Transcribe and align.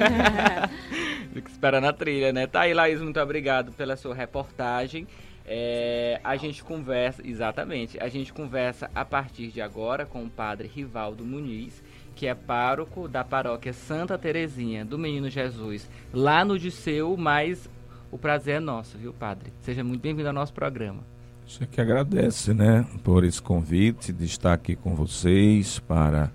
Fico 1.32 1.48
esperando 1.48 1.84
a 1.84 1.92
trilha, 1.92 2.32
né? 2.32 2.46
Tá 2.46 2.62
aí, 2.62 2.74
Laís, 2.74 3.00
muito 3.00 3.20
obrigado 3.20 3.72
pela 3.72 3.96
sua 3.96 4.14
reportagem. 4.14 5.06
É, 5.46 6.20
a 6.22 6.36
gente 6.36 6.62
conversa, 6.62 7.26
exatamente, 7.26 7.98
a 8.00 8.08
gente 8.08 8.32
conversa 8.32 8.90
a 8.94 9.04
partir 9.04 9.48
de 9.48 9.60
agora 9.60 10.06
com 10.06 10.24
o 10.24 10.30
padre 10.30 10.70
Rivaldo 10.72 11.24
Muniz, 11.24 11.82
que 12.14 12.26
é 12.26 12.34
pároco 12.34 13.08
da 13.08 13.24
paróquia 13.24 13.72
Santa 13.72 14.16
Terezinha 14.16 14.84
do 14.84 14.98
Menino 14.98 15.28
Jesus, 15.28 15.90
lá 16.12 16.44
no 16.44 16.58
Disseu, 16.58 17.16
mas 17.16 17.68
o 18.12 18.18
prazer 18.18 18.56
é 18.56 18.60
nosso, 18.60 18.98
viu, 18.98 19.12
padre? 19.12 19.52
Seja 19.60 19.82
muito 19.82 20.02
bem-vindo 20.02 20.28
ao 20.28 20.34
nosso 20.34 20.52
programa. 20.52 21.02
Você 21.46 21.66
que 21.66 21.80
agradece, 21.80 22.54
né, 22.54 22.86
por 23.02 23.24
esse 23.24 23.42
convite 23.42 24.12
de 24.12 24.24
estar 24.24 24.52
aqui 24.52 24.76
com 24.76 24.94
vocês 24.94 25.80
para 25.80 26.30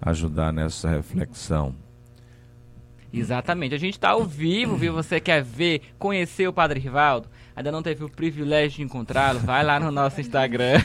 ajudar 0.00 0.52
nessa 0.52 0.88
reflexão. 0.88 1.74
Exatamente. 3.12 3.74
A 3.74 3.78
gente 3.78 3.94
está 3.94 4.10
ao 4.10 4.24
vivo, 4.24 4.76
viu? 4.76 4.92
Você 4.92 5.20
quer 5.20 5.42
ver, 5.42 5.82
conhecer 5.98 6.46
o 6.46 6.52
Padre 6.52 6.78
Rivaldo? 6.78 7.28
Ainda 7.54 7.72
não 7.72 7.82
teve 7.82 8.04
o 8.04 8.08
privilégio 8.08 8.78
de 8.78 8.82
encontrá-lo? 8.82 9.40
Vai 9.40 9.64
lá 9.64 9.80
no 9.80 9.90
nosso 9.90 10.20
Instagram. 10.20 10.80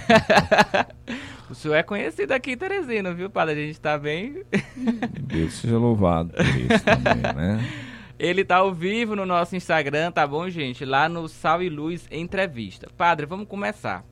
o 1.49 1.55
senhor 1.55 1.75
é 1.75 1.83
conhecido 1.83 2.31
aqui 2.31 2.51
em 2.51 2.57
Teresina, 2.57 3.13
viu, 3.13 3.29
Padre? 3.29 3.53
A 3.53 3.65
gente 3.65 3.75
está 3.75 3.97
bem. 3.97 4.43
Deus 5.21 5.53
seja 5.53 5.77
louvado 5.77 6.31
por 6.31 6.45
isso 6.45 6.83
também, 6.83 7.21
né? 7.21 7.69
Ele 8.17 8.45
tá 8.45 8.57
ao 8.57 8.73
vivo 8.73 9.15
no 9.15 9.25
nosso 9.25 9.55
Instagram, 9.55 10.11
tá 10.11 10.25
bom, 10.25 10.49
gente? 10.49 10.85
Lá 10.85 11.09
no 11.09 11.27
Sal 11.27 11.61
e 11.61 11.69
Luz 11.69 12.07
Entrevista. 12.09 12.89
Padre, 12.97 13.25
vamos 13.25 13.47
começar. 13.47 14.05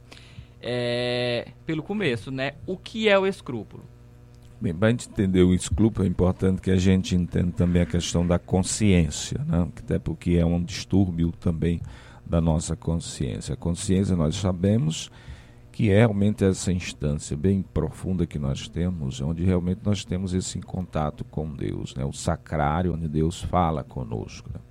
É... 0.61 1.47
Pelo 1.65 1.81
começo, 1.81 2.29
né? 2.29 2.53
O 2.67 2.77
que 2.77 3.07
é 3.07 3.17
o 3.17 3.25
escrúpulo? 3.25 3.92
Bem, 4.63 4.73
para 4.73 4.87
a 4.87 4.91
gente 4.91 5.09
entender 5.09 5.43
o 5.43 5.53
escrúpulo, 5.53 6.05
é 6.05 6.09
importante 6.09 6.61
que 6.61 6.71
a 6.71 6.77
gente 6.77 7.13
entenda 7.17 7.51
também 7.51 7.81
a 7.81 7.85
questão 7.85 8.25
da 8.25 8.39
consciência, 8.39 9.37
né? 9.45 9.67
até 9.77 9.99
porque 9.99 10.37
é 10.37 10.45
um 10.45 10.63
distúrbio 10.63 11.33
também 11.33 11.81
da 12.25 12.39
nossa 12.39 12.73
consciência. 12.73 13.55
A 13.55 13.57
consciência, 13.57 14.15
nós 14.15 14.37
sabemos 14.37 15.11
que 15.69 15.91
é 15.91 15.97
realmente 15.97 16.45
essa 16.45 16.71
instância 16.71 17.35
bem 17.35 17.61
profunda 17.61 18.25
que 18.25 18.39
nós 18.39 18.69
temos, 18.69 19.19
onde 19.19 19.43
realmente 19.43 19.81
nós 19.83 20.05
temos 20.05 20.33
esse 20.33 20.61
contato 20.61 21.25
com 21.25 21.53
Deus, 21.53 21.93
né? 21.93 22.05
o 22.05 22.13
sacrário, 22.13 22.93
onde 22.93 23.09
Deus 23.09 23.41
fala 23.41 23.83
conosco. 23.83 24.49
Né? 24.53 24.61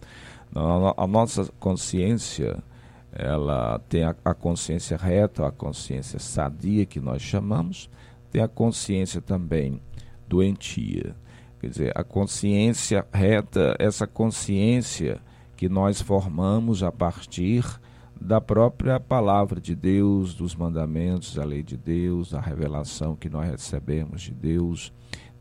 A 0.97 1.06
nossa 1.06 1.53
consciência, 1.61 2.65
ela 3.12 3.79
tem 3.91 4.05
a 4.05 4.33
consciência 4.33 4.97
reta, 4.97 5.47
a 5.47 5.53
consciência 5.53 6.19
sadia, 6.19 6.87
que 6.87 6.99
nós 6.99 7.21
chamamos, 7.21 7.91
tem 8.33 8.42
a 8.42 8.48
consciência 8.48 9.20
também 9.20 9.83
doentia. 10.27 11.14
Quer 11.61 11.69
dizer, 11.69 11.92
a 11.94 12.02
consciência 12.02 13.06
reta, 13.12 13.77
essa 13.78 14.06
consciência 14.06 15.20
que 15.55 15.69
nós 15.69 16.00
formamos 16.00 16.83
a 16.83 16.91
partir 16.91 17.62
da 18.19 18.41
própria 18.41 18.98
palavra 18.98 19.60
de 19.60 19.75
Deus, 19.75 20.34
dos 20.34 20.56
mandamentos, 20.56 21.34
da 21.34 21.44
lei 21.44 21.62
de 21.62 21.77
Deus, 21.77 22.30
da 22.30 22.41
revelação 22.41 23.14
que 23.14 23.28
nós 23.28 23.48
recebemos 23.48 24.22
de 24.22 24.33
Deus. 24.33 24.92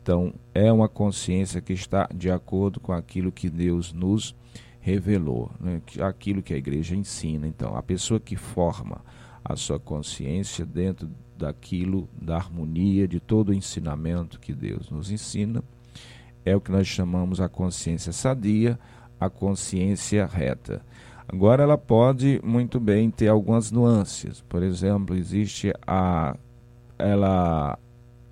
Então, 0.02 0.34
é 0.52 0.70
uma 0.70 0.88
consciência 0.88 1.62
que 1.62 1.72
está 1.72 2.06
de 2.14 2.30
acordo 2.30 2.78
com 2.78 2.92
aquilo 2.92 3.32
que 3.32 3.48
Deus 3.48 3.92
nos 3.92 4.36
revelou, 4.80 5.50
né? 5.58 5.80
aquilo 6.00 6.42
que 6.42 6.52
a 6.52 6.58
igreja 6.58 6.94
ensina. 6.94 7.46
Então, 7.46 7.74
a 7.74 7.82
pessoa 7.82 8.20
que 8.20 8.36
forma 8.36 9.00
a 9.44 9.56
sua 9.56 9.80
consciência 9.80 10.66
dentro 10.66 11.08
daquilo, 11.42 12.08
da 12.20 12.36
harmonia, 12.36 13.06
de 13.06 13.18
todo 13.18 13.50
o 13.50 13.54
ensinamento 13.54 14.38
que 14.38 14.52
Deus 14.52 14.90
nos 14.90 15.10
ensina, 15.10 15.62
é 16.44 16.54
o 16.56 16.60
que 16.60 16.70
nós 16.70 16.86
chamamos 16.86 17.40
a 17.40 17.48
consciência 17.48 18.12
sadia, 18.12 18.78
a 19.18 19.28
consciência 19.28 20.24
reta. 20.26 20.82
Agora, 21.28 21.62
ela 21.62 21.78
pode 21.78 22.40
muito 22.44 22.78
bem 22.78 23.10
ter 23.10 23.28
algumas 23.28 23.70
nuances. 23.70 24.40
Por 24.42 24.62
exemplo, 24.62 25.16
existe 25.16 25.72
a, 25.86 26.36
ela, 26.98 27.78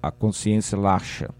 a 0.02 0.10
consciência 0.10 0.78
laxa, 0.78 1.30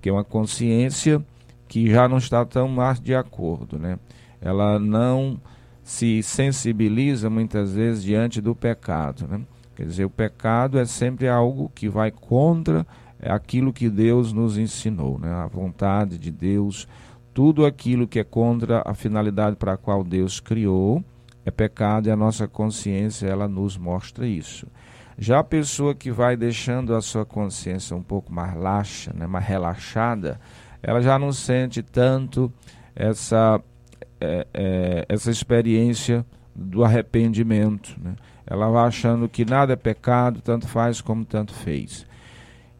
que 0.00 0.08
é 0.08 0.12
uma 0.12 0.24
consciência 0.24 1.24
que 1.68 1.90
já 1.90 2.08
não 2.08 2.18
está 2.18 2.44
tão 2.44 2.68
mais 2.68 3.00
de 3.00 3.14
acordo. 3.14 3.78
Né? 3.78 3.98
Ela 4.40 4.78
não 4.78 5.40
se 5.82 6.22
sensibiliza 6.22 7.28
muitas 7.28 7.74
vezes 7.74 8.02
diante 8.02 8.40
do 8.40 8.54
pecado. 8.54 9.26
Né? 9.28 9.40
Quer 9.74 9.86
dizer, 9.86 10.04
o 10.04 10.10
pecado 10.10 10.78
é 10.78 10.84
sempre 10.84 11.28
algo 11.28 11.70
que 11.74 11.88
vai 11.88 12.10
contra 12.10 12.86
aquilo 13.20 13.72
que 13.72 13.88
Deus 13.88 14.32
nos 14.32 14.58
ensinou, 14.58 15.18
né? 15.18 15.32
a 15.32 15.46
vontade 15.46 16.18
de 16.18 16.30
Deus, 16.30 16.88
tudo 17.32 17.64
aquilo 17.64 18.06
que 18.06 18.18
é 18.18 18.24
contra 18.24 18.82
a 18.84 18.94
finalidade 18.94 19.56
para 19.56 19.74
a 19.74 19.76
qual 19.76 20.02
Deus 20.04 20.40
criou 20.40 21.02
é 21.44 21.50
pecado 21.50 22.08
e 22.08 22.10
a 22.10 22.16
nossa 22.16 22.46
consciência 22.46 23.26
ela 23.26 23.48
nos 23.48 23.76
mostra 23.76 24.26
isso. 24.26 24.66
Já 25.18 25.40
a 25.40 25.44
pessoa 25.44 25.94
que 25.94 26.10
vai 26.10 26.36
deixando 26.36 26.94
a 26.94 27.00
sua 27.00 27.24
consciência 27.24 27.96
um 27.96 28.02
pouco 28.02 28.32
mais 28.32 28.54
laxa, 28.56 29.12
né, 29.12 29.26
mais 29.26 29.44
relaxada, 29.44 30.40
ela 30.82 31.00
já 31.00 31.18
não 31.18 31.32
sente 31.32 31.82
tanto 31.82 32.52
essa, 32.94 33.60
é, 34.20 34.46
é, 34.54 35.06
essa 35.08 35.30
experiência 35.30 36.24
do 36.54 36.84
arrependimento. 36.84 37.96
Né? 38.02 38.14
Ela 38.46 38.68
vai 38.68 38.86
achando 38.86 39.28
que 39.28 39.44
nada 39.44 39.72
é 39.72 39.76
pecado, 39.76 40.40
tanto 40.40 40.66
faz 40.66 41.00
como 41.00 41.24
tanto 41.24 41.52
fez. 41.52 42.06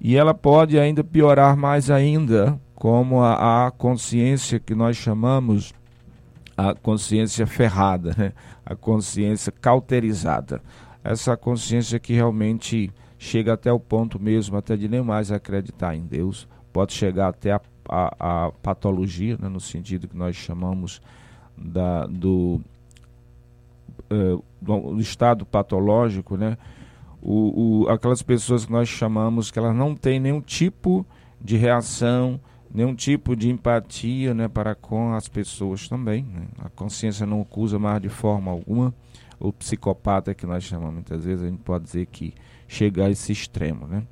E 0.01 0.17
ela 0.17 0.35
pode 0.35 0.79
ainda 0.79 1.05
piorar 1.05 1.57
mais 1.57 1.91
ainda, 1.91 2.59
como 2.75 3.23
a, 3.23 3.67
a 3.67 3.71
consciência 3.71 4.59
que 4.59 4.75
nós 4.75 4.97
chamamos 4.97 5.73
a 6.57 6.75
consciência 6.75 7.47
ferrada, 7.47 8.15
né? 8.17 8.33
a 8.65 8.75
consciência 8.75 9.53
cauterizada. 9.53 10.61
Essa 11.05 11.37
consciência 11.37 11.99
que 11.99 12.13
realmente 12.13 12.93
chega 13.19 13.53
até 13.53 13.73
o 13.73 13.81
ponto 13.81 14.21
mesmo, 14.21 14.57
até 14.57 14.77
de 14.77 14.89
nem 14.89 15.03
mais 15.03 15.31
acreditar 15.31 15.95
em 15.95 16.03
Deus, 16.03 16.49
pode 16.73 16.93
chegar 16.93 17.29
até 17.29 17.53
a, 17.53 17.61
a, 17.89 18.47
a 18.47 18.53
patologia, 18.63 19.37
né? 19.41 19.49
no 19.49 19.61
sentido 19.61 20.09
que 20.09 20.17
nós 20.17 20.37
chamamos 20.37 21.01
da, 21.57 22.07
do 22.07 22.61
uh, 24.13 25.01
estado 25.01 25.45
patológico, 25.47 26.37
né? 26.37 26.57
O, 27.21 27.85
o, 27.85 27.89
aquelas 27.89 28.21
pessoas 28.21 28.65
que 28.65 28.73
nós 28.73 28.89
chamamos 28.89 29.51
que 29.51 29.59
elas 29.59 29.75
não 29.75 29.95
têm 29.95 30.19
nenhum 30.19 30.41
tipo 30.41 31.07
de 31.41 31.57
reação, 31.57 32.41
nenhum 32.73 32.95
tipo 32.95 33.37
de 33.37 33.49
empatia 33.49 34.35
né, 34.35 34.49
para 34.49 34.75
com 34.75 35.15
as 35.15 35.29
pessoas 35.29 35.89
também. 35.89 36.25
Né? 36.25 36.47
A 36.59 36.69
consciência 36.69 37.25
não 37.25 37.43
acusa 37.43 37.79
mais 37.79 38.01
de 38.01 38.09
forma 38.09 38.51
alguma. 38.51 38.93
O 39.39 39.53
psicopata 39.53 40.35
que 40.35 40.47
nós 40.47 40.65
chamamos 40.65 40.95
muitas 40.95 41.25
vezes, 41.25 41.45
a 41.45 41.49
gente 41.49 41.63
pode 41.63 41.85
dizer 41.85 42.07
que 42.07 42.35
chega 42.67 43.07
a 43.07 43.11
esse 43.11 43.31
extremo. 43.31 43.87
Né? 43.87 44.03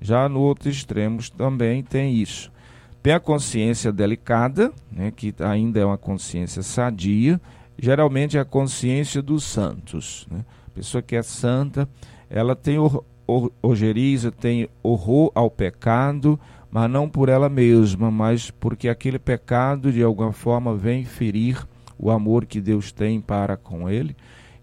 Já 0.00 0.28
no 0.28 0.40
outro 0.40 0.68
extremo 0.68 1.20
também 1.36 1.82
tem 1.82 2.14
isso. 2.14 2.50
Tem 3.02 3.12
a 3.12 3.20
consciência 3.20 3.92
delicada, 3.92 4.72
né, 4.90 5.12
que 5.14 5.32
ainda 5.38 5.78
é 5.78 5.84
uma 5.84 5.96
consciência 5.96 6.60
sadia, 6.60 7.40
geralmente 7.78 8.36
é 8.36 8.40
a 8.40 8.44
consciência 8.44 9.20
dos 9.22 9.44
santos. 9.44 10.26
Né? 10.30 10.44
A 10.66 10.70
pessoa 10.70 11.02
que 11.02 11.16
é 11.16 11.22
santa, 11.22 11.88
ela 12.28 12.54
tem 12.54 12.76
ojeriza, 13.62 14.30
tem 14.30 14.68
horror 14.82 15.30
ao 15.34 15.50
pecado, 15.50 16.38
mas 16.70 16.90
não 16.90 17.08
por 17.08 17.28
ela 17.28 17.48
mesma, 17.48 18.10
mas 18.10 18.50
porque 18.50 18.88
aquele 18.88 19.18
pecado 19.18 19.92
de 19.92 20.02
alguma 20.02 20.32
forma 20.32 20.74
vem 20.74 21.04
ferir 21.04 21.66
o 21.98 22.10
amor 22.10 22.44
que 22.44 22.60
Deus 22.60 22.92
tem 22.92 23.20
para 23.20 23.56
com 23.56 23.88
ele 23.88 24.14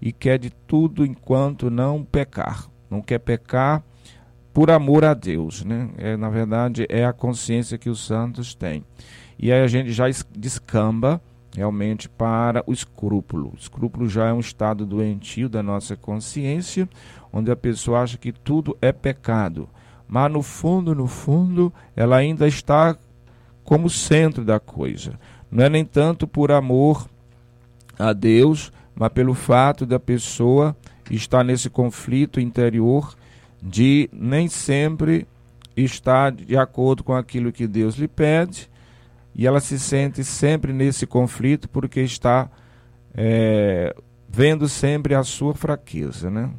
e 0.01 0.12
quer 0.12 0.38
de 0.38 0.50
tudo 0.50 1.06
enquanto 1.06 1.69
não 1.69 2.04
pecar. 2.04 2.69
Não 2.89 3.01
quer 3.01 3.19
pecar 3.19 3.83
por 4.54 4.69
amor 4.69 5.04
a 5.04 5.13
Deus, 5.13 5.63
né? 5.65 5.89
É, 5.98 6.15
na 6.15 6.30
verdade, 6.30 6.86
é 6.89 7.04
a 7.06 7.13
consciência 7.13 7.77
que 7.77 7.89
os 7.89 8.06
santos 8.06 8.54
têm. 8.54 8.83
E 9.39 9.51
aí 9.51 9.62
a 9.62 9.68
gente 9.68 9.92
já 9.92 10.06
descamba 10.31 11.21
realmente 11.55 12.09
para 12.09 12.63
o 12.65 12.73
escrúpulo. 12.73 13.51
O 13.53 13.57
escrúpulo 13.57 14.09
já 14.09 14.27
é 14.27 14.33
um 14.33 14.39
estado 14.39 14.85
doentio 14.85 15.47
da 15.47 15.61
nossa 15.61 15.95
consciência, 15.95 16.89
onde 17.31 17.51
a 17.51 17.55
pessoa 17.55 18.01
acha 18.01 18.17
que 18.17 18.31
tudo 18.31 18.77
é 18.81 18.91
pecado, 18.91 19.69
mas 20.07 20.31
no 20.31 20.41
fundo, 20.41 20.94
no 20.94 21.07
fundo, 21.07 21.73
ela 21.95 22.17
ainda 22.17 22.47
está 22.47 22.97
como 23.63 23.89
centro 23.89 24.44
da 24.44 24.59
coisa. 24.59 25.19
Não 25.50 25.63
é 25.63 25.69
nem 25.69 25.85
tanto 25.85 26.27
por 26.27 26.51
amor 26.51 27.07
a 27.97 28.11
Deus, 28.13 28.71
mas 28.95 29.09
pelo 29.09 29.33
fato 29.33 29.85
da 29.85 30.00
pessoa 30.00 30.75
estar 31.09 31.44
nesse 31.44 31.69
conflito 31.69 32.39
interior 32.39 33.15
de 33.61 34.09
nem 34.11 34.47
sempre 34.47 35.27
estar 35.75 36.31
de 36.31 36.57
acordo 36.57 37.03
com 37.03 37.13
aquilo 37.13 37.51
que 37.51 37.65
Deus 37.65 37.95
lhe 37.95 38.07
pede 38.07 38.69
e 39.35 39.47
ela 39.47 39.59
se 39.59 39.80
sente 39.80 40.24
sempre 40.24 40.71
nesse 40.71 41.07
conflito 41.07 41.69
porque 41.69 42.01
está 42.01 42.50
é, 43.15 43.95
vendo 44.30 44.68
sempre 44.68 45.15
a 45.15 45.24
sua 45.24 45.53
fraqueza, 45.53 46.30
né? 46.30 46.50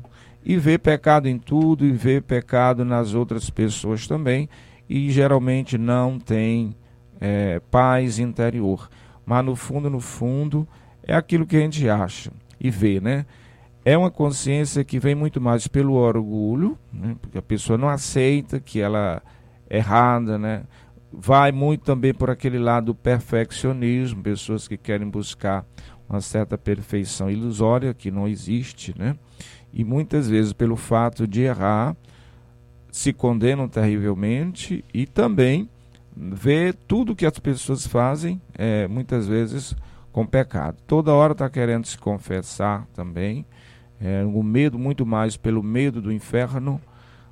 E 0.44 0.56
vê 0.56 0.76
pecado 0.76 1.28
em 1.28 1.38
tudo 1.38 1.86
e 1.86 1.92
vê 1.92 2.20
pecado 2.20 2.84
nas 2.84 3.14
outras 3.14 3.48
pessoas 3.48 4.06
também 4.06 4.48
e 4.88 5.10
geralmente 5.10 5.78
não 5.78 6.18
tem 6.18 6.76
é, 7.20 7.60
paz 7.70 8.18
interior. 8.18 8.88
mas 9.24 9.44
no 9.44 9.56
fundo, 9.56 9.88
no 9.88 10.00
fundo, 10.00 10.68
é 11.02 11.14
aquilo 11.14 11.46
que 11.46 11.56
a 11.56 11.60
gente 11.60 11.88
acha 11.88 12.30
e 12.60 12.70
vê, 12.70 13.00
né? 13.00 13.24
É 13.84 13.96
uma 13.96 14.10
consciência 14.10 14.82
que 14.82 14.98
vem 14.98 15.14
muito 15.14 15.40
mais 15.40 15.66
pelo 15.66 15.94
orgulho, 15.94 16.78
né? 16.90 17.16
porque 17.20 17.36
a 17.36 17.42
pessoa 17.42 17.76
não 17.76 17.88
aceita 17.88 18.58
que 18.58 18.80
ela 18.80 19.22
é 19.68 19.76
errada, 19.76 20.38
né? 20.38 20.62
Vai 21.16 21.52
muito 21.52 21.84
também 21.84 22.12
por 22.12 22.30
aquele 22.30 22.58
lado 22.58 22.86
do 22.86 22.94
perfeccionismo, 22.94 24.22
pessoas 24.22 24.66
que 24.66 24.76
querem 24.76 25.08
buscar 25.08 25.64
uma 26.08 26.20
certa 26.20 26.58
perfeição 26.58 27.30
ilusória 27.30 27.94
que 27.94 28.10
não 28.10 28.26
existe, 28.28 28.94
né? 28.98 29.16
E 29.72 29.84
muitas 29.84 30.28
vezes 30.28 30.52
pelo 30.52 30.76
fato 30.76 31.26
de 31.26 31.42
errar 31.42 31.96
se 32.90 33.12
condenam 33.12 33.68
terrivelmente 33.68 34.84
e 34.92 35.06
também 35.06 35.68
vê 36.16 36.72
tudo 36.72 37.16
que 37.16 37.26
as 37.26 37.38
pessoas 37.38 37.86
fazem, 37.86 38.40
é, 38.56 38.86
muitas 38.86 39.26
vezes 39.26 39.74
com 40.12 40.24
pecado. 40.24 40.76
Toda 40.86 41.12
hora 41.12 41.32
está 41.32 41.50
querendo 41.50 41.86
se 41.86 41.98
confessar 41.98 42.86
também. 42.94 43.44
É, 44.00 44.24
o 44.24 44.42
medo 44.42 44.78
muito 44.78 45.04
mais 45.04 45.36
pelo 45.36 45.62
medo 45.62 46.00
do 46.00 46.12
inferno 46.12 46.80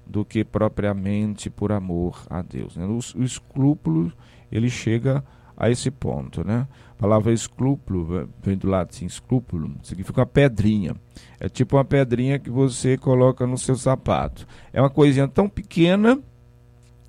do 0.06 0.24
que 0.24 0.44
propriamente 0.44 1.48
por 1.48 1.72
amor 1.72 2.26
a 2.28 2.42
Deus. 2.42 2.76
Né? 2.76 2.84
O, 2.84 2.98
o 3.18 3.24
escrúpulo 3.24 4.12
ele 4.50 4.68
chega 4.68 5.24
a 5.56 5.70
esse 5.70 5.90
ponto, 5.90 6.46
né? 6.46 6.66
A 6.98 7.02
palavra 7.02 7.32
escrúpulo 7.32 8.28
vem 8.42 8.56
do 8.56 8.68
latim 8.68 9.06
escrúpulo, 9.06 9.74
significa 9.82 10.20
uma 10.20 10.26
pedrinha. 10.26 10.94
É 11.38 11.48
tipo 11.48 11.76
uma 11.76 11.84
pedrinha 11.84 12.38
que 12.38 12.50
você 12.50 12.96
coloca 12.96 13.46
no 13.46 13.58
seu 13.58 13.76
sapato. 13.76 14.46
É 14.72 14.80
uma 14.80 14.90
coisinha 14.90 15.26
tão 15.26 15.48
pequena, 15.48 16.18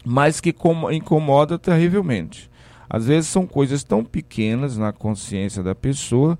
mas 0.05 0.41
que 0.41 0.55
incomoda 0.91 1.57
terrivelmente. 1.59 2.49
Às 2.89 3.07
vezes 3.07 3.29
são 3.29 3.47
coisas 3.47 3.83
tão 3.83 4.03
pequenas 4.03 4.77
na 4.77 4.91
consciência 4.91 5.63
da 5.63 5.73
pessoa, 5.73 6.37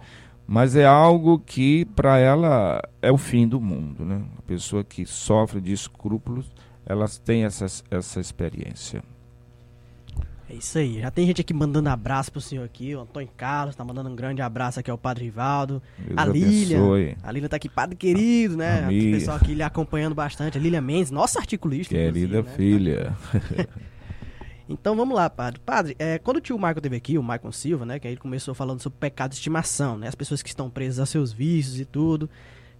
mas 0.48 0.76
é 0.76 0.86
algo 0.86 1.40
que 1.40 1.86
para 1.86 2.18
ela 2.18 2.82
é 3.02 3.12
o 3.12 3.18
fim 3.18 3.48
do 3.48 3.60
mundo, 3.60 4.04
né? 4.04 4.22
A 4.38 4.42
pessoa 4.42 4.84
que 4.84 5.06
sofre 5.06 5.62
de 5.62 5.72
escrúpulos, 5.72 6.52
elas 6.86 7.18
têm 7.18 7.46
essa, 7.46 7.66
essa 7.90 8.20
experiência. 8.20 9.04
É 10.50 10.56
isso 10.56 10.78
aí. 10.78 11.00
Já 11.00 11.10
tem 11.10 11.26
gente 11.26 11.42
aqui 11.42 11.54
mandando 11.54 11.90
abraço 11.90 12.32
pro 12.32 12.40
senhor 12.40 12.64
aqui. 12.64 12.94
O 12.96 13.02
Antônio 13.02 13.30
Carlos 13.36 13.76
tá 13.76 13.84
mandando 13.84 14.10
um 14.10 14.16
grande 14.16 14.42
abraço 14.42 14.80
aqui 14.80 14.92
ao 14.92 14.98
Padre 14.98 15.26
Rivaldo. 15.26 15.82
Deus 15.98 16.18
a 16.18 16.26
Lília. 16.26 17.18
A 17.24 17.32
Lília 17.32 17.50
tá 17.50 17.56
aqui, 17.56 17.68
Padre 17.70 17.96
querido, 17.96 18.58
né? 18.58 18.86
O 18.86 18.90
pessoal 18.90 19.38
aqui 19.38 19.56
lhe 19.56 19.64
acompanhando 19.64 20.14
bastante. 20.14 20.58
A 20.58 20.62
Lília 20.62 20.82
Mendes, 20.82 21.10
nossa 21.10 21.40
articulista. 21.40 21.96
Querida 21.96 22.44
né? 22.44 22.50
filha. 22.56 23.18
Então 24.68 24.96
vamos 24.96 25.16
lá, 25.16 25.30
padre. 25.30 25.60
Padre, 25.66 25.96
é, 26.00 26.18
quando 26.18 26.38
o 26.38 26.42
tio 26.42 26.58
Michael 26.58 26.82
teve 26.82 26.96
aqui, 26.96 27.18
o 27.18 27.24
Michael 27.24 27.52
Silva, 27.52 27.86
né? 27.86 28.00
Que 28.00 28.08
aí 28.08 28.14
ele 28.14 28.22
começou 28.22 28.54
falando 28.54 28.82
sobre 28.82 28.98
pecado 29.00 29.32
de 29.32 29.36
estimação, 29.36 29.98
né? 29.98 30.08
As 30.08 30.16
pessoas 30.16 30.42
que 30.42 30.50
estão 30.50 30.70
presas 30.70 31.00
a 31.00 31.06
seus 31.06 31.34
vícios 31.34 31.80
e 31.80 31.86
tudo. 31.86 32.30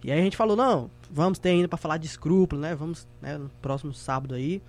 E 0.02 0.10
aí 0.10 0.18
a 0.18 0.22
gente 0.22 0.36
falou, 0.36 0.56
não, 0.56 0.90
vamos 1.10 1.38
ter 1.38 1.50
ainda 1.50 1.68
para 1.68 1.78
falar 1.78 1.96
de 1.96 2.06
escrúpulo, 2.06 2.60
né? 2.60 2.74
Vamos, 2.74 3.06
né, 3.20 3.38
no 3.38 3.50
próximo 3.60 3.92
sábado 3.92 4.34
aí. 4.34 4.62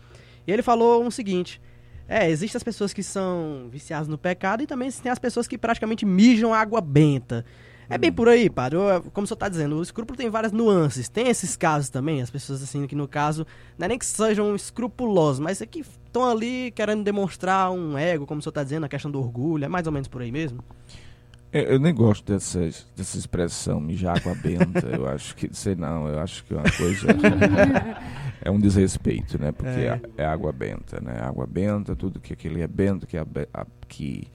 E 0.46 0.52
ele 0.52 0.62
falou 0.62 1.06
o 1.06 1.12
seguinte: 1.12 1.62
é, 2.08 2.30
existem 2.30 2.58
as 2.58 2.64
pessoas 2.64 2.94
que 2.94 3.02
são 3.02 3.68
viciadas 3.72 4.08
no 4.08 4.18
pecado 4.18 4.64
e 4.64 4.68
também 4.68 4.92
tem 4.92 5.12
as 5.12 5.20
pessoas 5.20 5.48
que 5.48 5.58
praticamente 5.58 6.06
mijam 6.06 6.54
água 6.54 6.80
benta. 6.82 7.46
É 7.90 7.98
bem 7.98 8.12
por 8.12 8.28
aí, 8.28 8.50
padre. 8.50 8.80
Como 9.14 9.26
o 9.26 9.28
senhor 9.28 9.36
está 9.36 9.50
dizendo, 9.50 9.78
o 9.78 9.82
escrúpulo 9.82 10.18
tem 10.18 10.30
várias 10.30 10.52
nuances. 10.52 11.08
Tem 11.08 11.28
esses 11.28 11.56
casos 11.56 11.90
também, 11.90 12.22
as 12.22 12.30
pessoas 12.30 12.62
assim 12.62 12.88
que 12.88 12.96
no 12.96 13.08
caso, 13.08 13.46
não 13.78 13.86
é 13.86 13.90
nem 13.90 14.00
que 14.00 14.06
sejam 14.06 14.56
escrupulosos, 14.56 15.40
mas 15.40 15.62
é 15.62 15.66
que 15.66 15.80
estão 15.80 16.30
ali 16.30 16.72
querendo 16.72 17.04
demonstrar 17.04 17.72
um 17.72 17.98
ego, 17.98 18.26
como 18.26 18.40
o 18.40 18.42
senhor 18.42 18.52
está 18.52 18.64
dizendo, 18.64 18.86
a 18.86 18.90
questão 18.90 19.12
do 19.12 19.20
orgulho. 19.20 19.66
É 19.66 19.68
mais 19.68 19.86
ou 19.86 19.94
menos 19.94 20.08
por 20.08 20.22
aí 20.22 20.32
mesmo? 20.32 20.64
É, 21.56 21.74
eu 21.74 21.80
nem 21.80 21.94
gosto 21.96 22.34
dessa, 22.34 22.60
dessa 22.98 23.18
expressão, 23.18 23.80
mijar 23.80 24.18
água 24.18 24.36
benta. 24.36 24.88
eu 24.88 25.08
acho 25.08 25.34
que, 25.36 25.50
sei 25.54 25.74
não, 25.74 26.08
eu 26.08 26.20
acho 26.20 26.44
que 26.44 26.54
é 26.54 26.58
uma 26.58 26.72
coisa. 26.72 27.08
é 28.42 28.52
um 28.52 28.60
desrespeito, 28.60 29.40
né? 29.40 29.54
Porque 29.54 29.70
é. 29.70 30.02
é, 30.18 30.24
é 30.24 30.26
água 30.26 30.52
benta, 30.52 31.00
né? 31.00 31.18
Água 31.22 31.48
benta, 31.48 31.96
tudo 31.96 32.20
que 32.20 32.34
aquele 32.34 32.62
é 32.62 32.68
bento, 32.68 33.08
que, 33.08 33.16
é, 33.18 33.26
que 33.88 34.28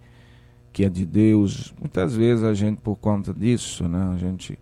que 0.73 0.85
é 0.85 0.89
de 0.89 1.05
Deus. 1.05 1.75
Muitas 1.79 2.15
vezes 2.15 2.45
a 2.45 2.55
gente, 2.55 2.81
por 2.81 2.97
conta 2.97 3.33
disso, 3.33 3.89
né, 3.89 4.11
a 4.15 4.17
gente 4.17 4.59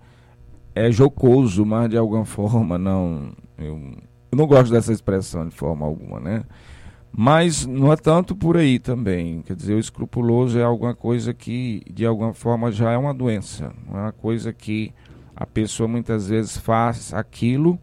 é 0.74 0.90
jocoso, 0.90 1.64
mas 1.64 1.90
de 1.90 1.96
alguma 1.96 2.24
forma 2.26 2.78
não. 2.78 3.32
Eu, 3.56 3.76
eu 4.30 4.36
não 4.36 4.46
gosto 4.46 4.72
dessa 4.72 4.92
expressão 4.92 5.46
de 5.48 5.54
forma 5.54 5.84
alguma, 5.86 6.20
né? 6.20 6.44
Mas 7.10 7.66
não 7.66 7.92
é 7.92 7.96
tanto 7.96 8.36
por 8.36 8.56
aí 8.56 8.78
também. 8.78 9.40
Quer 9.42 9.56
dizer, 9.56 9.74
o 9.74 9.78
escrupuloso 9.78 10.58
é 10.58 10.62
alguma 10.62 10.94
coisa 10.94 11.32
que, 11.32 11.82
de 11.90 12.04
alguma 12.04 12.34
forma, 12.34 12.70
já 12.70 12.92
é 12.92 12.98
uma 12.98 13.14
doença. 13.14 13.72
É 13.88 13.90
uma 13.92 14.12
coisa 14.12 14.52
que 14.52 14.92
a 15.34 15.46
pessoa 15.46 15.88
muitas 15.88 16.28
vezes 16.28 16.56
faz 16.58 17.14
aquilo 17.14 17.78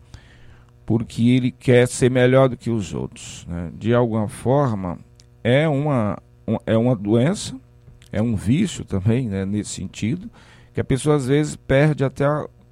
porque 0.86 1.30
ele 1.30 1.52
quer 1.52 1.88
ser 1.88 2.12
melhor 2.12 2.48
do 2.48 2.56
que 2.56 2.70
os 2.70 2.94
outros. 2.94 3.46
Né? 3.50 3.72
De 3.78 3.94
alguma 3.94 4.28
forma, 4.28 5.00
é 5.44 5.68
uma, 5.68 6.18
é 6.66 6.78
uma 6.78 6.96
doença 6.96 7.60
é 8.16 8.22
um 8.22 8.34
vício 8.34 8.86
também, 8.86 9.28
né, 9.28 9.46
nesse 9.46 9.72
sentido, 9.72 10.32
que 10.74 10.80
a 10.80 10.86
pessoa 10.86 11.18
às 11.18 11.28
vezes 11.28 11.58
perde 11.58 12.06
até 12.06 12.26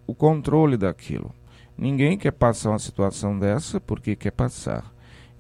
o 0.07 0.15
controle 0.15 0.77
daquilo. 0.77 1.35
Ninguém 1.77 2.17
quer 2.17 2.31
passar 2.31 2.69
uma 2.69 2.79
situação 2.79 3.37
dessa 3.37 3.81
porque 3.81 4.15
quer 4.15 4.31
passar. 4.31 4.89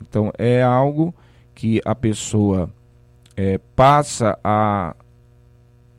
Então 0.01 0.29
é 0.37 0.61
algo 0.61 1.15
que 1.55 1.81
a 1.85 1.95
pessoa 1.95 2.69
é, 3.37 3.57
passa 3.77 4.37
a 4.43 4.93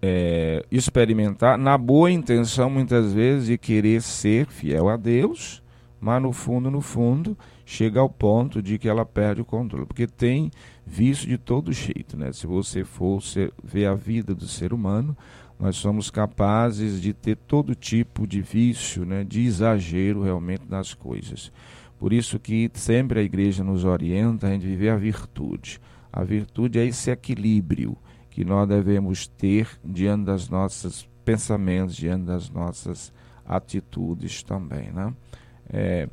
é, 0.03 0.63
experimentar 0.71 1.57
na 1.57 1.79
boa 1.79 2.11
intenção 2.11 2.69
muitas 2.69 3.11
vezes 3.11 3.47
de 3.47 3.57
querer 3.57 4.03
ser 4.03 4.47
fiel 4.49 4.91
a 4.91 4.99
Deus, 4.99 5.63
mas 5.99 6.21
no 6.21 6.31
fundo, 6.31 6.71
no 6.71 6.83
fundo, 6.83 7.39
chega 7.65 8.01
ao 8.01 8.09
ponto 8.09 8.63
de 8.63 8.79
que 8.79 8.89
ela 8.89 9.05
perde 9.05 9.41
o 9.41 9.45
controle, 9.45 9.87
porque 9.87 10.07
tem 10.07 10.51
vício 10.87 11.29
de 11.29 11.39
todo 11.39 11.73
jeito, 11.73 12.17
né? 12.17 12.33
Se 12.33 12.47
você 12.47 12.85
for 12.85 13.23
ser, 13.23 13.53
ver 13.63 13.87
a 13.87 13.95
vida 13.95 14.35
do 14.35 14.47
ser 14.47 14.73
humano, 14.73 15.17
nós 15.59 15.77
somos 15.77 16.11
capazes 16.11 17.01
de 17.01 17.13
ter 17.13 17.37
todo 17.37 17.75
tipo 17.75 18.27
de 18.27 18.41
vício, 18.43 19.05
né? 19.05 19.25
De 19.25 19.41
exagero 19.41 20.23
realmente 20.23 20.65
nas 20.69 20.93
coisas. 20.93 21.51
Por 21.99 22.13
isso 22.13 22.39
que 22.39 22.71
sempre 22.75 23.21
a 23.21 23.23
igreja 23.23 23.65
nos 23.65 23.85
orienta 23.85 24.47
a 24.47 24.51
gente 24.51 24.67
viver 24.67 24.91
a 24.91 24.97
virtude. 24.97 25.81
A 26.13 26.23
virtude 26.23 26.79
é 26.79 26.85
esse 26.85 27.11
equilíbrio 27.11 27.97
que 28.31 28.45
nós 28.45 28.69
devemos 28.69 29.27
ter 29.27 29.69
diante 29.85 30.25
das 30.25 30.49
nossas 30.49 31.09
pensamentos, 31.25 31.97
diante 31.97 32.25
das 32.25 32.51
nossas 32.51 33.13
atitudes 33.47 34.43
também, 34.43 34.91
né? 34.91 35.15
É, 35.73 36.09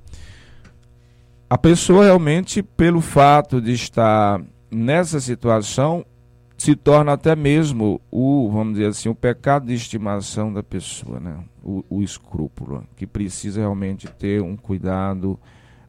a 1.52 1.58
pessoa 1.58 2.06
realmente, 2.06 2.64
pelo 2.64 3.02
fato 3.02 3.62
de 3.62 3.74
estar 3.74 4.42
nessa 4.72 5.20
situação, 5.20 6.06
se 6.58 6.78
torna 6.78 7.12
até 7.12 7.36
mesmo 7.36 8.00
o, 8.10 8.50
vamos 8.50 8.76
dizer 8.76 8.86
assim, 8.86 9.10
o 9.10 9.16
pecado 9.16 9.66
de 9.66 9.74
estimação 9.74 10.54
da 10.54 10.64
pessoa, 10.64 11.20
né? 11.20 11.44
o, 11.62 11.84
o 11.90 12.02
escrúpulo, 12.02 12.88
que 12.96 13.06
precisa 13.06 13.60
realmente 13.60 14.08
ter 14.08 14.42
um 14.42 14.56
cuidado 14.56 15.38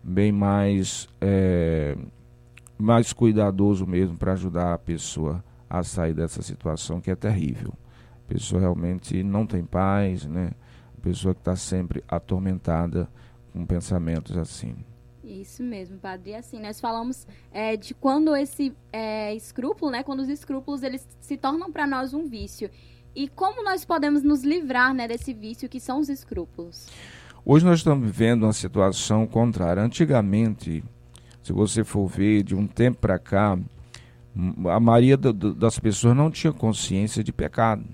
bem 0.02 0.32
mais, 0.32 1.08
é, 1.20 1.96
mais 2.76 3.12
cuidadoso 3.12 3.86
mesmo 3.86 4.18
para 4.18 4.32
ajudar 4.32 4.74
a 4.74 4.78
pessoa 4.78 5.44
a 5.70 5.84
sair 5.84 6.12
dessa 6.12 6.42
situação 6.42 7.00
que 7.00 7.08
é 7.08 7.14
terrível. 7.14 7.72
A 8.26 8.34
pessoa 8.34 8.60
realmente 8.60 9.22
não 9.22 9.46
tem 9.46 9.62
paz, 9.62 10.26
né? 10.26 10.50
A 10.98 11.00
pessoa 11.00 11.32
que 11.32 11.40
está 11.40 11.54
sempre 11.54 12.02
atormentada 12.08 13.08
com 13.52 13.64
pensamentos 13.64 14.36
assim. 14.36 14.74
Isso 15.40 15.62
mesmo, 15.62 15.98
padre. 15.98 16.30
E 16.30 16.34
assim, 16.34 16.60
nós 16.60 16.80
falamos 16.80 17.26
é, 17.50 17.76
de 17.76 17.94
quando 17.94 18.36
esse 18.36 18.74
é, 18.92 19.34
escrúpulo, 19.34 19.90
né? 19.90 20.02
Quando 20.02 20.20
os 20.20 20.28
escrúpulos 20.28 20.82
eles 20.82 21.06
se 21.20 21.36
tornam 21.36 21.72
para 21.72 21.86
nós 21.86 22.12
um 22.12 22.26
vício. 22.26 22.70
E 23.14 23.28
como 23.28 23.62
nós 23.64 23.84
podemos 23.84 24.22
nos 24.22 24.42
livrar 24.42 24.94
né, 24.94 25.06
desse 25.08 25.32
vício 25.32 25.68
que 25.68 25.80
são 25.80 26.00
os 26.00 26.08
escrúpulos? 26.08 26.88
Hoje 27.44 27.64
nós 27.64 27.80
estamos 27.80 28.04
vivendo 28.04 28.44
uma 28.44 28.52
situação 28.52 29.26
contrária. 29.26 29.82
Antigamente, 29.82 30.84
se 31.42 31.52
você 31.52 31.82
for 31.84 32.06
ver, 32.06 32.42
de 32.42 32.54
um 32.54 32.66
tempo 32.66 32.98
para 32.98 33.18
cá, 33.18 33.58
a 34.70 34.80
maioria 34.80 35.16
das 35.16 35.78
pessoas 35.78 36.16
não 36.16 36.30
tinha 36.30 36.52
consciência 36.52 37.22
de 37.22 37.32
pecado 37.32 37.84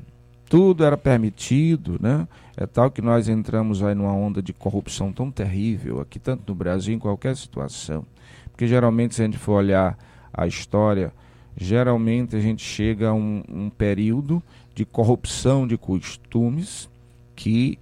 tudo 0.49 0.85
era 0.85 0.97
permitido, 0.97 1.99
né? 2.00 2.26
É 2.57 2.67
tal 2.67 2.90
que 2.90 3.02
nós 3.02 3.28
entramos 3.28 3.83
aí 3.83 3.95
numa 3.95 4.12
onda 4.12 4.43
de 4.43 4.52
corrupção 4.52 5.12
tão 5.12 5.31
terrível 5.31 6.00
aqui, 6.00 6.19
tanto 6.19 6.43
no 6.49 6.55
Brasil, 6.55 6.95
em 6.95 6.99
qualquer 6.99 7.37
situação. 7.37 8.05
Porque 8.50 8.67
geralmente, 8.67 9.14
se 9.14 9.23
a 9.23 9.25
gente 9.26 9.38
for 9.38 9.52
olhar 9.52 9.97
a 10.33 10.47
história, 10.47 11.12
geralmente 11.57 12.35
a 12.35 12.40
gente 12.40 12.64
chega 12.64 13.09
a 13.11 13.14
um, 13.14 13.43
um 13.49 13.71
período 13.71 14.43
de 14.75 14.85
corrupção 14.85 15.67
de 15.67 15.76
costumes 15.76 16.88
que 17.37 17.78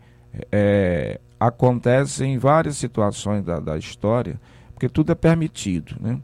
é, 0.53 1.21
acontece 1.39 2.25
em 2.25 2.37
várias 2.37 2.77
situações 2.77 3.45
da, 3.45 3.61
da 3.61 3.79
história, 3.79 4.41
porque 4.75 4.89
tudo 4.89 5.13
é 5.13 5.15
permitido, 5.15 5.97
né? 6.01 6.19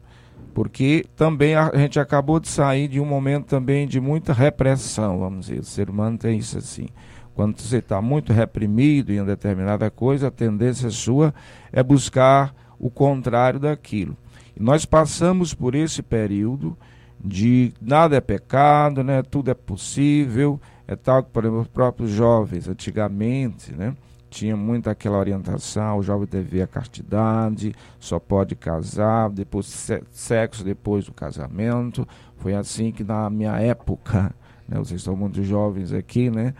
Porque 0.53 1.05
também 1.15 1.55
a 1.55 1.71
gente 1.75 1.99
acabou 1.99 2.39
de 2.39 2.47
sair 2.47 2.87
de 2.87 2.99
um 2.99 3.05
momento 3.05 3.45
também 3.47 3.87
de 3.87 3.99
muita 3.99 4.33
repressão, 4.33 5.19
vamos 5.19 5.47
dizer. 5.47 5.59
O 5.59 5.63
ser 5.63 5.89
humano 5.89 6.17
tem 6.17 6.37
isso 6.37 6.57
assim. 6.57 6.87
Quando 7.33 7.59
você 7.59 7.77
está 7.77 8.01
muito 8.01 8.31
reprimido 8.31 9.11
em 9.11 9.25
determinada 9.25 9.89
coisa, 9.89 10.27
a 10.27 10.31
tendência 10.31 10.89
sua 10.91 11.33
é 11.71 11.81
buscar 11.81 12.53
o 12.77 12.89
contrário 12.89 13.59
daquilo. 13.59 14.15
E 14.55 14.61
nós 14.61 14.85
passamos 14.85 15.53
por 15.53 15.73
esse 15.73 16.03
período 16.03 16.77
de 17.23 17.73
nada 17.81 18.17
é 18.17 18.21
pecado, 18.21 19.03
né? 19.03 19.23
tudo 19.23 19.49
é 19.49 19.53
possível. 19.55 20.61
É 20.87 20.95
tal 20.95 21.23
que, 21.23 21.31
por 21.31 21.45
exemplo, 21.45 21.61
os 21.61 21.67
próprios 21.67 22.11
jovens, 22.11 22.67
antigamente, 22.67 23.73
né? 23.73 23.95
Tinha 24.33 24.57
muito 24.57 24.89
aquela 24.89 25.19
orientação, 25.19 25.99
o 25.99 26.03
jovem 26.03 26.27
deve 26.29 26.59
a 26.61 26.65
castidade, 26.65 27.73
só 27.99 28.19
pode 28.19 28.55
casar, 28.55 29.29
depois 29.29 29.91
sexo 30.11 30.63
depois 30.63 31.05
do 31.05 31.13
casamento. 31.13 32.07
Foi 32.37 32.55
assim 32.55 32.91
que 32.91 33.03
na 33.03 33.29
minha 33.29 33.59
época, 33.59 34.33
né, 34.67 34.77
vocês 34.79 35.01
estão 35.01 35.15
muito 35.15 35.43
jovens 35.43 35.93
aqui, 35.93 36.31
né? 36.31 36.55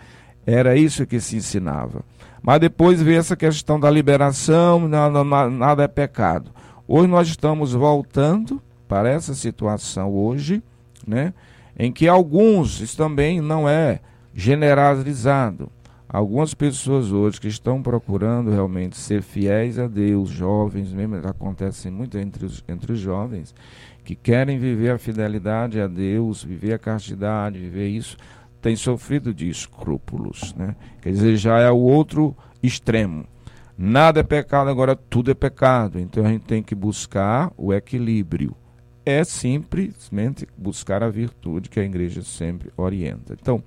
Era 0.45 0.75
isso 0.75 1.07
que 1.07 1.19
se 1.19 1.37
ensinava. 1.37 2.03
Mas 2.43 2.59
depois 2.59 3.01
veio 3.01 3.19
essa 3.19 3.35
questão 3.35 3.79
da 3.79 3.89
liberação, 3.89 4.87
nada, 4.87 5.23
nada 5.49 5.83
é 5.83 5.87
pecado. 5.87 6.51
Hoje 6.87 7.07
nós 7.07 7.27
estamos 7.27 7.73
voltando 7.73 8.61
para 8.87 9.09
essa 9.09 9.33
situação 9.33 10.13
hoje, 10.13 10.61
né? 11.07 11.33
Em 11.77 11.91
que 11.91 12.07
alguns, 12.07 12.81
isso 12.81 12.95
também 12.95 13.41
não 13.41 13.67
é 13.67 13.99
generalizado, 14.35 15.71
Algumas 16.13 16.53
pessoas 16.53 17.11
hoje 17.11 17.41
que 17.41 17.47
estão 17.47 17.81
procurando 17.81 18.51
realmente 18.51 18.95
ser 18.95 19.23
fiéis 19.23 19.79
a 19.79 19.87
Deus, 19.87 20.29
jovens 20.29 20.93
mesmo, 20.93 21.15
acontece 21.27 21.89
muito 21.89 22.19
entre 22.19 22.45
os, 22.45 22.63
entre 22.67 22.91
os 22.91 22.99
jovens, 22.99 23.55
que 24.05 24.13
querem 24.13 24.59
viver 24.59 24.91
a 24.91 24.99
fidelidade 24.99 25.81
a 25.81 25.87
Deus, 25.87 26.43
viver 26.43 26.73
a 26.73 26.77
castidade, 26.77 27.57
viver 27.57 27.87
isso, 27.87 28.15
têm 28.61 28.75
sofrido 28.75 29.33
de 29.33 29.49
escrúpulos. 29.49 30.53
Né? 30.53 30.75
Quer 31.01 31.13
dizer, 31.13 31.35
já 31.35 31.57
é 31.57 31.71
o 31.71 31.79
outro 31.79 32.37
extremo. 32.61 33.25
Nada 33.75 34.19
é 34.19 34.23
pecado, 34.23 34.69
agora 34.69 34.95
tudo 34.95 35.31
é 35.31 35.33
pecado. 35.33 35.99
Então 35.99 36.23
a 36.23 36.29
gente 36.29 36.45
tem 36.45 36.61
que 36.61 36.75
buscar 36.75 37.51
o 37.57 37.73
equilíbrio. 37.73 38.55
É 39.03 39.23
simplesmente 39.23 40.47
buscar 40.55 41.01
a 41.01 41.09
virtude 41.09 41.71
que 41.71 41.79
a 41.79 41.83
igreja 41.83 42.21
sempre 42.21 42.71
orienta. 42.77 43.33
Então, 43.33 43.63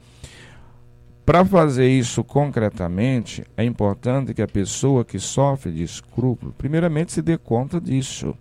para 1.26 1.45
fazer 1.45 1.88
isso 1.88 2.23
concretamente, 2.23 3.45
é 3.56 3.64
importante 3.64 4.33
que 4.33 4.40
a 4.40 4.47
pessoa 4.47 5.04
que 5.04 5.18
sofre 5.18 5.73
de 5.73 5.83
escrúpulo, 5.83 6.54
primeiramente 6.56 7.11
se 7.11 7.21
dê 7.21 7.37
conta 7.37 7.80
disso. 7.80 8.33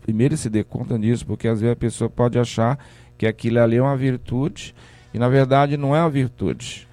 Primeiro 0.00 0.34
se 0.34 0.48
dê 0.48 0.64
conta 0.64 0.98
disso, 0.98 1.26
porque 1.26 1.46
às 1.46 1.60
vezes 1.60 1.74
a 1.74 1.78
pessoa 1.78 2.08
pode 2.08 2.38
achar 2.38 2.78
que 3.18 3.26
aquilo 3.26 3.60
ali 3.60 3.76
é 3.76 3.82
uma 3.82 3.98
virtude 3.98 4.74
e 5.12 5.18
na 5.18 5.28
verdade 5.28 5.76
não 5.76 5.94
é 5.94 6.00
uma 6.00 6.08
virtude. 6.08 6.88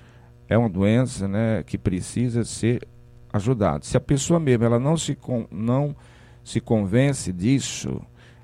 É 0.50 0.58
uma 0.58 0.70
doença, 0.70 1.26
né, 1.26 1.64
que 1.64 1.78
precisa 1.78 2.44
ser 2.44 2.86
ajudada. 3.32 3.86
Se 3.86 3.96
a 3.96 4.02
pessoa 4.02 4.42
mesmo 4.42 4.66
ela 4.66 4.78
não 4.78 4.98
se 4.98 5.18
não 5.50 5.96
se 6.44 6.60
convence 6.60 7.32
disso, 7.32 8.02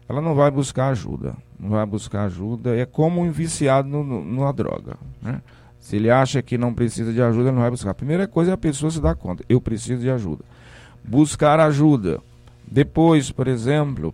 ela 0.08 0.22
não 0.22 0.34
vai 0.34 0.50
buscar 0.50 0.88
ajuda. 0.88 1.36
Não 1.60 1.72
vai 1.72 1.86
buscar 1.86 2.24
ajuda. 2.24 2.74
É 2.74 2.86
como 2.86 3.22
um 3.22 3.30
viciado 3.30 3.90
no, 3.90 4.02
no, 4.02 4.24
numa 4.24 4.54
droga, 4.54 4.96
né? 5.22 5.42
Se 5.82 5.96
ele 5.96 6.12
acha 6.12 6.42
que 6.44 6.58
não 6.58 6.74
precisa 6.74 7.12
de 7.12 7.22
ajuda, 7.22 7.50
ele 7.50 7.56
não 7.56 7.64
vai 7.64 7.72
buscar. 7.72 7.90
A 7.90 7.96
primeira 7.96 8.28
coisa 8.28 8.52
é 8.52 8.54
a 8.54 8.58
pessoa 8.58 8.92
se 8.92 9.02
dar 9.02 9.16
conta: 9.16 9.44
eu 9.50 9.60
preciso 9.60 10.02
de 10.02 10.10
ajuda. 10.10 10.46
Buscar 11.04 11.60
ajuda. 11.60 12.22
Depois, 12.66 13.32
por 13.32 13.48
exemplo, 13.48 14.14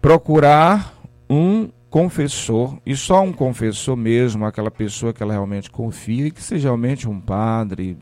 procurar 0.00 0.94
um 1.28 1.68
confessor, 1.90 2.78
e 2.86 2.96
só 2.96 3.22
um 3.22 3.32
confessor 3.32 3.96
mesmo, 3.96 4.46
aquela 4.46 4.70
pessoa 4.70 5.12
que 5.12 5.22
ela 5.22 5.32
realmente 5.32 5.70
confia, 5.70 6.30
que 6.30 6.42
seja 6.42 6.68
realmente 6.68 7.08
um 7.08 7.20
padre, 7.20 7.98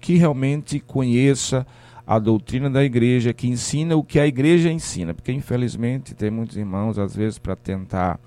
que 0.00 0.16
realmente 0.16 0.80
conheça 0.80 1.66
a 2.06 2.18
doutrina 2.18 2.68
da 2.68 2.82
igreja, 2.82 3.32
que 3.32 3.46
ensina 3.46 3.94
o 3.94 4.02
que 4.02 4.18
a 4.18 4.26
igreja 4.26 4.72
ensina, 4.72 5.14
porque 5.14 5.32
infelizmente 5.32 6.14
tem 6.14 6.30
muitos 6.30 6.56
irmãos, 6.56 6.98
às 6.98 7.14
vezes, 7.14 7.38
para 7.38 7.54
tentar 7.54 8.18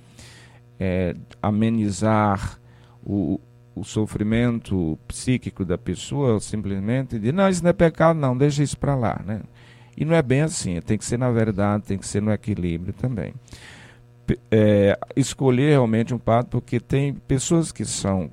é, 0.80 1.14
amenizar 1.42 2.60
o, 3.06 3.40
o 3.76 3.84
sofrimento 3.84 4.98
psíquico 5.08 5.66
da 5.66 5.78
pessoa, 5.78 6.40
simplesmente 6.40 7.18
de 7.18 7.32
não, 7.32 7.50
isso 7.50 7.64
não 7.64 7.70
é 7.70 7.74
pecado, 7.74 8.20
não, 8.20 8.38
deixa 8.38 8.64
isso 8.64 8.78
para 8.78 8.96
lá. 8.96 9.20
Né? 9.26 9.42
E 9.98 10.06
não 10.06 10.16
é 10.16 10.22
bem 10.22 10.42
assim, 10.42 10.80
tem 10.82 10.98
que 10.98 11.06
ser 11.06 11.18
na 11.18 11.32
verdade, 11.32 11.84
tem 11.84 11.98
que 11.98 12.08
ser 12.08 12.22
no 12.22 12.32
equilíbrio 12.32 12.94
também. 12.94 13.34
É, 14.50 14.98
escolher 15.16 15.72
realmente 15.72 16.14
um 16.14 16.20
padre, 16.20 16.50
porque 16.50 16.80
tem 16.80 17.14
pessoas 17.14 17.72
que 17.72 17.84
são 17.84 18.32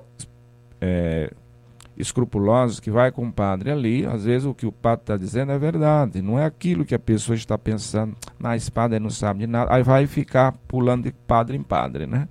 é, 0.79 1.31
escrupulosas, 1.97 2.79
que 2.79 2.89
vai 2.89 3.11
com 3.11 3.27
o 3.27 3.31
padre 3.31 3.71
ali, 3.71 4.05
às 4.05 4.25
vezes 4.25 4.45
o 4.47 4.53
que 4.53 4.65
o 4.65 4.71
padre 4.71 5.03
está 5.03 5.17
dizendo 5.17 5.51
é 5.51 5.59
verdade, 5.59 6.21
não 6.21 6.39
é 6.39 6.45
aquilo 6.45 6.85
que 6.85 6.95
a 6.95 6.99
pessoa 6.99 7.35
está 7.35 7.57
pensando, 7.57 8.15
mas 8.39 8.69
padre 8.69 8.99
não 8.99 9.09
sabe 9.09 9.41
de 9.41 9.47
nada, 9.47 9.73
aí 9.73 9.83
vai 9.83 10.07
ficar 10.07 10.53
pulando 10.67 11.03
de 11.03 11.11
padre 11.11 11.57
em 11.57 11.63
padre, 11.63 12.07
né? 12.07 12.27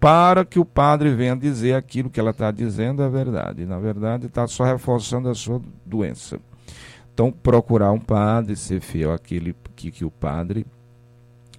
Para 0.00 0.46
que 0.46 0.58
o 0.58 0.64
padre 0.64 1.14
venha 1.14 1.36
dizer 1.36 1.74
aquilo 1.74 2.08
que 2.08 2.18
ela 2.18 2.30
está 2.30 2.50
dizendo 2.50 3.02
é 3.02 3.08
verdade. 3.08 3.66
Na 3.66 3.78
verdade, 3.78 4.26
está 4.26 4.46
só 4.46 4.64
reforçando 4.64 5.28
a 5.28 5.34
sua 5.34 5.60
doença. 5.84 6.40
Então, 7.12 7.30
procurar 7.30 7.92
um 7.92 8.00
padre, 8.00 8.56
ser 8.56 8.80
fiel 8.80 9.12
àquilo 9.12 9.54
que, 9.76 9.90
que 9.90 10.04
o 10.04 10.10
padre. 10.10 10.64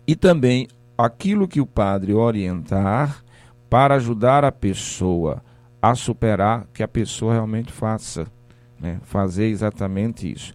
E 0.07 0.15
também 0.15 0.67
aquilo 0.97 1.47
que 1.47 1.61
o 1.61 1.67
padre 1.67 2.13
orientar 2.13 3.23
para 3.69 3.95
ajudar 3.95 4.43
a 4.43 4.51
pessoa 4.51 5.43
a 5.79 5.93
superar, 5.93 6.65
que 6.73 6.81
a 6.81 6.87
pessoa 6.87 7.33
realmente 7.33 7.71
faça. 7.71 8.25
Né? 8.79 8.99
Fazer 9.03 9.45
exatamente 9.45 10.31
isso. 10.31 10.51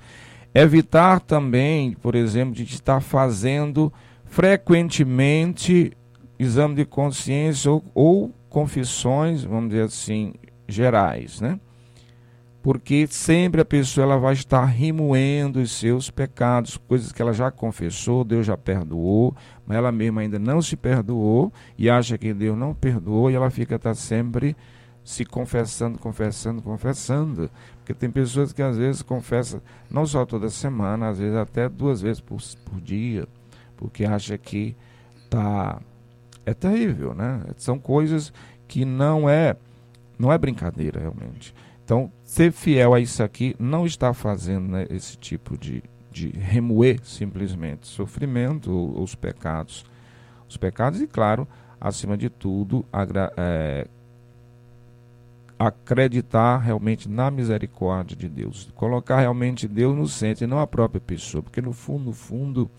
Evitar 0.52 1.20
também, 1.20 1.92
por 1.92 2.16
exemplo, 2.16 2.52
de 2.52 2.64
estar 2.64 3.00
fazendo 3.00 3.92
frequentemente 4.24 5.92
exame 6.38 6.74
de 6.74 6.84
consciência 6.84 7.70
ou, 7.70 7.84
ou 7.94 8.32
confissões, 8.48 9.44
vamos 9.44 9.70
dizer 9.70 9.82
assim, 9.82 10.34
gerais, 10.68 11.40
né? 11.40 11.58
Porque 12.62 13.06
sempre 13.06 13.60
a 13.60 13.64
pessoa 13.64 14.04
ela 14.04 14.18
vai 14.18 14.32
estar 14.32 14.64
remoendo 14.64 15.60
os 15.60 15.70
seus 15.70 16.10
pecados, 16.10 16.76
coisas 16.76 17.12
que 17.12 17.22
ela 17.22 17.32
já 17.32 17.48
confessou, 17.48 18.24
Deus 18.24 18.44
já 18.44 18.56
perdoou, 18.56 19.36
mas 19.64 19.78
ela 19.78 19.92
mesma 19.92 20.22
ainda 20.22 20.36
não 20.36 20.60
se 20.60 20.76
perdoou 20.76 21.52
e 21.78 21.88
acha 21.88 22.18
que 22.18 22.34
Deus 22.34 22.58
não 22.58 22.74
perdoou 22.74 23.30
e 23.30 23.36
ela 23.36 23.50
fica 23.50 23.78
tá 23.78 23.94
sempre 23.94 24.56
se 25.04 25.24
confessando, 25.24 25.96
confessando, 26.00 26.60
confessando. 26.60 27.48
Porque 27.76 27.94
tem 27.94 28.10
pessoas 28.10 28.52
que 28.52 28.60
às 28.60 28.76
vezes 28.76 29.00
confessam, 29.00 29.62
não 29.88 30.04
só 30.04 30.26
toda 30.26 30.48
semana, 30.48 31.08
às 31.08 31.20
vezes 31.20 31.36
até 31.36 31.68
duas 31.68 32.02
vezes 32.02 32.20
por, 32.20 32.38
por 32.64 32.80
dia, 32.80 33.28
porque 33.76 34.04
acha 34.04 34.36
que 34.36 34.74
está 35.24 35.80
é 36.46 36.54
terrível, 36.54 37.12
né? 37.12 37.42
São 37.56 37.78
coisas 37.78 38.32
que 38.68 38.84
não 38.84 39.28
é 39.28 39.56
não 40.18 40.32
é 40.32 40.38
brincadeira 40.38 41.00
realmente. 41.00 41.54
Então, 41.84 42.10
ser 42.24 42.50
fiel 42.52 42.94
a 42.94 43.00
isso 43.00 43.22
aqui 43.22 43.54
não 43.58 43.84
está 43.84 44.14
fazendo 44.14 44.68
né, 44.68 44.86
esse 44.90 45.16
tipo 45.16 45.58
de, 45.58 45.82
de 46.10 46.30
remoer 46.30 47.00
simplesmente 47.04 47.86
sofrimento 47.86 48.72
ou, 48.72 49.02
os 49.02 49.14
pecados. 49.14 49.84
Os 50.48 50.56
pecados, 50.56 51.00
e 51.00 51.06
claro, 51.06 51.46
acima 51.80 52.16
de 52.16 52.30
tudo, 52.30 52.84
é, 53.36 53.86
acreditar 55.58 56.58
realmente 56.58 57.08
na 57.08 57.30
misericórdia 57.30 58.16
de 58.16 58.28
Deus. 58.28 58.70
Colocar 58.74 59.20
realmente 59.20 59.68
Deus 59.68 59.96
no 59.96 60.08
centro 60.08 60.44
e 60.44 60.46
não 60.46 60.58
a 60.58 60.66
própria 60.66 61.00
pessoa. 61.00 61.42
Porque 61.42 61.60
no 61.60 61.72
fundo, 61.72 62.06
no 62.06 62.12
fundo, 62.12 62.70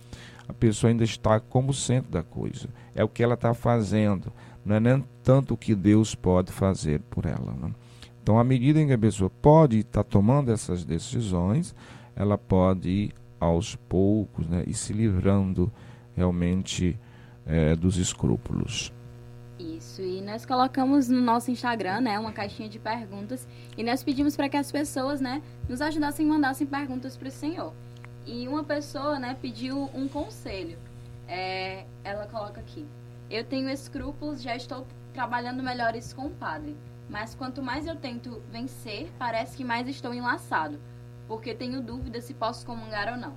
a 0.48 0.54
pessoa 0.54 0.89
ainda 0.89 1.04
está 1.04 1.39
como 1.39 1.74
centro 1.74 2.12
da 2.12 2.24
coisa. 2.24 2.70
É 2.96 3.04
o 3.04 3.10
que 3.10 3.24
ela 3.24 3.34
está 3.34 3.54
fazendo, 3.54 4.32
não 4.66 4.75
é 4.75 4.80
nem 4.80 5.04
tanto 5.24 5.54
o 5.54 5.58
que 5.58 5.75
Deus 5.75 6.16
pode 6.16 6.51
fazer 6.51 7.00
por 7.10 7.25
ela. 7.25 7.54
Né? 7.54 7.72
Então, 8.22 8.39
à 8.39 8.44
medida 8.44 8.82
em 8.82 8.88
que 8.88 8.94
a 8.94 8.98
pessoa 8.98 9.30
pode 9.30 9.80
estar 9.80 10.04
tá 10.04 10.10
tomando 10.10 10.51
essas 10.51 10.84
decisões, 10.84 11.75
ela 12.16 12.38
pode 12.38 12.89
ir 12.89 13.13
aos 13.39 13.75
poucos 13.75 14.48
né, 14.48 14.63
e 14.68 14.74
se 14.74 14.92
livrando 14.92 15.72
realmente 16.16 17.00
é, 17.46 17.75
dos 17.75 17.98
escrúpulos. 17.98 18.92
Isso, 19.60 20.01
e 20.01 20.22
nós 20.22 20.46
colocamos 20.46 21.10
no 21.10 21.22
nosso 21.22 21.50
Instagram, 21.50 22.01
né, 22.01 22.20
uma 22.20 22.32
caixinha 22.32 22.70
de 22.70 22.77
perguntas 22.77 23.48
e 23.77 23.84
nós 23.84 24.04
pedimos 24.04 24.36
para 24.36 24.50
que 24.50 24.58
as 24.58 24.72
pessoas, 24.72 25.20
né, 25.20 25.42
nos 25.68 25.82
ajudassem 25.82 26.25
e 26.25 26.30
mandassem 26.30 26.68
perguntas 26.68 27.18
para 27.18 27.27
o 27.27 27.32
Senhor. 27.32 27.74
E 28.27 28.46
uma 28.46 28.62
pessoa, 28.62 29.17
né, 29.17 29.38
pediu 29.41 29.89
um 29.93 30.05
conselho. 30.10 30.77
É, 31.29 31.86
ela 32.03 32.27
coloca 32.27 32.60
aqui: 32.60 32.86
Eu 33.29 33.46
tenho 33.46 33.69
escrúpulos, 33.69 34.41
já 34.41 34.53
estou 34.53 34.86
trabalhando 35.13 35.63
melhor 35.63 35.96
isso 35.96 36.13
com 36.13 36.25
o 36.25 36.31
padre. 36.31 36.75
Mas 37.10 37.34
quanto 37.34 37.63
mais 37.63 37.88
eu 37.88 37.96
tento 37.96 38.43
vencer, 38.51 39.10
parece 39.17 39.55
que 39.55 39.63
mais 39.63 39.88
estou 39.88 40.13
enlaçado, 40.13 40.77
porque 41.25 41.55
tenho 41.55 41.81
dúvida 41.81 42.19
se 42.19 42.34
posso 42.34 42.65
comungar 42.65 43.13
ou 43.13 43.17
não. 43.17 43.34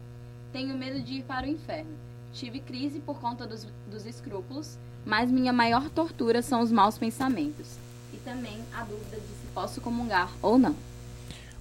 Tenho 0.52 0.76
medo 0.76 1.00
de 1.00 1.14
ir 1.18 1.22
para 1.22 1.46
o 1.46 1.50
inferno. 1.50 1.96
Tive 2.32 2.58
crise 2.58 2.98
por 2.98 3.20
conta 3.20 3.46
dos, 3.46 3.68
dos 3.88 4.06
escrúpulos, 4.06 4.76
mas 5.06 5.30
minha 5.30 5.52
maior 5.52 5.88
tortura 5.88 6.42
são 6.42 6.60
os 6.60 6.72
maus 6.72 6.98
pensamentos. 6.98 7.76
E 8.12 8.16
também 8.18 8.60
a 8.74 8.82
dúvida 8.82 9.18
de 9.20 9.26
se 9.26 9.46
posso 9.54 9.80
comungar 9.80 10.32
ou 10.42 10.58
não. 10.58 10.74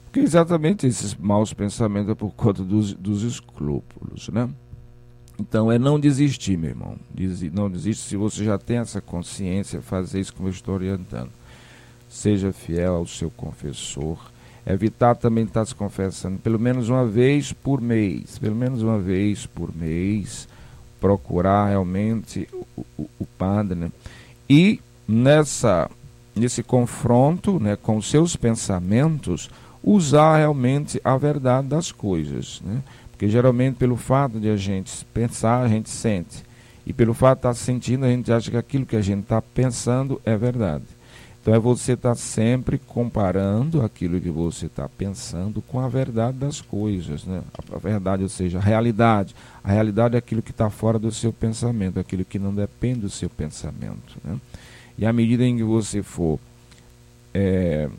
Porque 0.09 0.21
exatamente 0.21 0.87
esses 0.87 1.13
maus 1.13 1.53
pensamentos 1.53 2.09
é 2.09 2.15
por 2.15 2.31
conta 2.31 2.63
dos, 2.63 2.93
dos 2.93 3.21
escrúpulos, 3.21 4.27
né? 4.29 4.49
Então 5.39 5.71
é 5.71 5.77
não 5.77 5.99
desistir, 5.99 6.57
meu 6.57 6.71
irmão. 6.71 6.97
não 7.53 7.69
desiste 7.69 8.03
se 8.09 8.17
você 8.17 8.43
já 8.43 8.57
tem 8.57 8.77
essa 8.77 8.99
consciência, 8.99 9.81
fazer 9.81 10.19
isso 10.19 10.33
como 10.33 10.49
eu 10.49 10.51
estou 10.51 10.73
orientando. 10.73 11.29
Seja 12.09 12.51
fiel 12.51 12.95
ao 12.95 13.05
seu 13.05 13.29
confessor. 13.29 14.17
Evitar 14.65 15.15
também 15.15 15.43
estar 15.43 15.63
se 15.63 15.75
confessando 15.75 16.39
pelo 16.39 16.59
menos 16.59 16.89
uma 16.89 17.05
vez 17.05 17.53
por 17.53 17.79
mês. 17.79 18.39
Pelo 18.39 18.55
menos 18.55 18.81
uma 18.81 18.97
vez 18.97 19.45
por 19.45 19.73
mês. 19.73 20.47
Procurar 20.99 21.69
realmente 21.69 22.49
o, 22.51 22.85
o, 22.97 23.09
o 23.19 23.25
padre. 23.37 23.75
Né? 23.75 23.91
E 24.49 24.81
nessa, 25.07 25.89
nesse 26.35 26.63
confronto 26.63 27.59
né, 27.59 27.75
com 27.75 28.01
seus 28.01 28.35
pensamentos, 28.35 29.49
usar 29.83 30.37
realmente 30.37 30.99
a 31.03 31.17
verdade 31.17 31.67
das 31.67 31.91
coisas. 31.91 32.61
Né? 32.63 32.81
Porque 33.11 33.27
geralmente 33.27 33.75
pelo 33.75 33.95
fato 33.95 34.39
de 34.39 34.49
a 34.49 34.55
gente 34.55 35.05
pensar, 35.13 35.61
a 35.61 35.67
gente 35.67 35.89
sente. 35.89 36.43
E 36.85 36.93
pelo 36.93 37.13
fato 37.13 37.37
de 37.37 37.39
estar 37.39 37.53
sentindo, 37.53 38.05
a 38.05 38.09
gente 38.09 38.31
acha 38.31 38.49
que 38.49 38.57
aquilo 38.57 38.85
que 38.85 38.95
a 38.95 39.01
gente 39.01 39.21
está 39.21 39.41
pensando 39.41 40.19
é 40.25 40.35
verdade. 40.35 40.85
Então 41.41 41.53
é 41.53 41.59
você 41.59 41.93
estar 41.93 42.15
sempre 42.15 42.77
comparando 42.77 43.81
aquilo 43.81 44.19
que 44.19 44.29
você 44.29 44.65
está 44.65 44.89
pensando 44.89 45.61
com 45.61 45.79
a 45.79 45.87
verdade 45.87 46.37
das 46.37 46.61
coisas. 46.61 47.23
Né? 47.23 47.41
A, 47.73 47.77
verdade, 47.77 48.23
ou 48.23 48.29
seja, 48.29 48.57
a 48.57 48.61
realidade. 48.61 49.35
A 49.63 49.71
realidade 49.71 50.15
é 50.15 50.17
aquilo 50.17 50.41
que 50.41 50.51
está 50.51 50.69
fora 50.69 50.99
do 50.99 51.11
seu 51.11 51.31
pensamento, 51.31 51.99
aquilo 51.99 52.25
que 52.25 52.37
não 52.37 52.53
depende 52.53 53.01
do 53.01 53.09
seu 53.09 53.29
pensamento. 53.29 54.17
Né? 54.23 54.37
E 54.97 55.05
à 55.05 55.13
medida 55.13 55.45
em 55.45 55.57
que 55.57 55.63
você 55.63 56.03
for 56.03 56.39
é, 57.33 57.89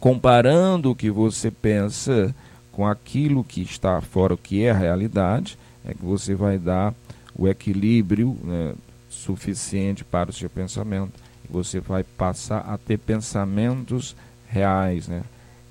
comparando 0.00 0.90
o 0.90 0.94
que 0.94 1.10
você 1.10 1.50
pensa 1.50 2.34
com 2.72 2.86
aquilo 2.86 3.42
que 3.42 3.62
está 3.62 4.00
fora, 4.00 4.34
o 4.34 4.38
que 4.38 4.64
é 4.64 4.70
a 4.70 4.76
realidade, 4.76 5.58
é 5.84 5.94
que 5.94 6.04
você 6.04 6.34
vai 6.34 6.58
dar 6.58 6.94
o 7.34 7.48
equilíbrio 7.48 8.36
né, 8.42 8.74
suficiente 9.08 10.04
para 10.04 10.30
o 10.30 10.32
seu 10.32 10.50
pensamento. 10.50 11.12
E 11.48 11.52
você 11.52 11.80
vai 11.80 12.02
passar 12.02 12.60
a 12.60 12.76
ter 12.76 12.98
pensamentos 12.98 14.16
reais, 14.48 15.08
né? 15.08 15.22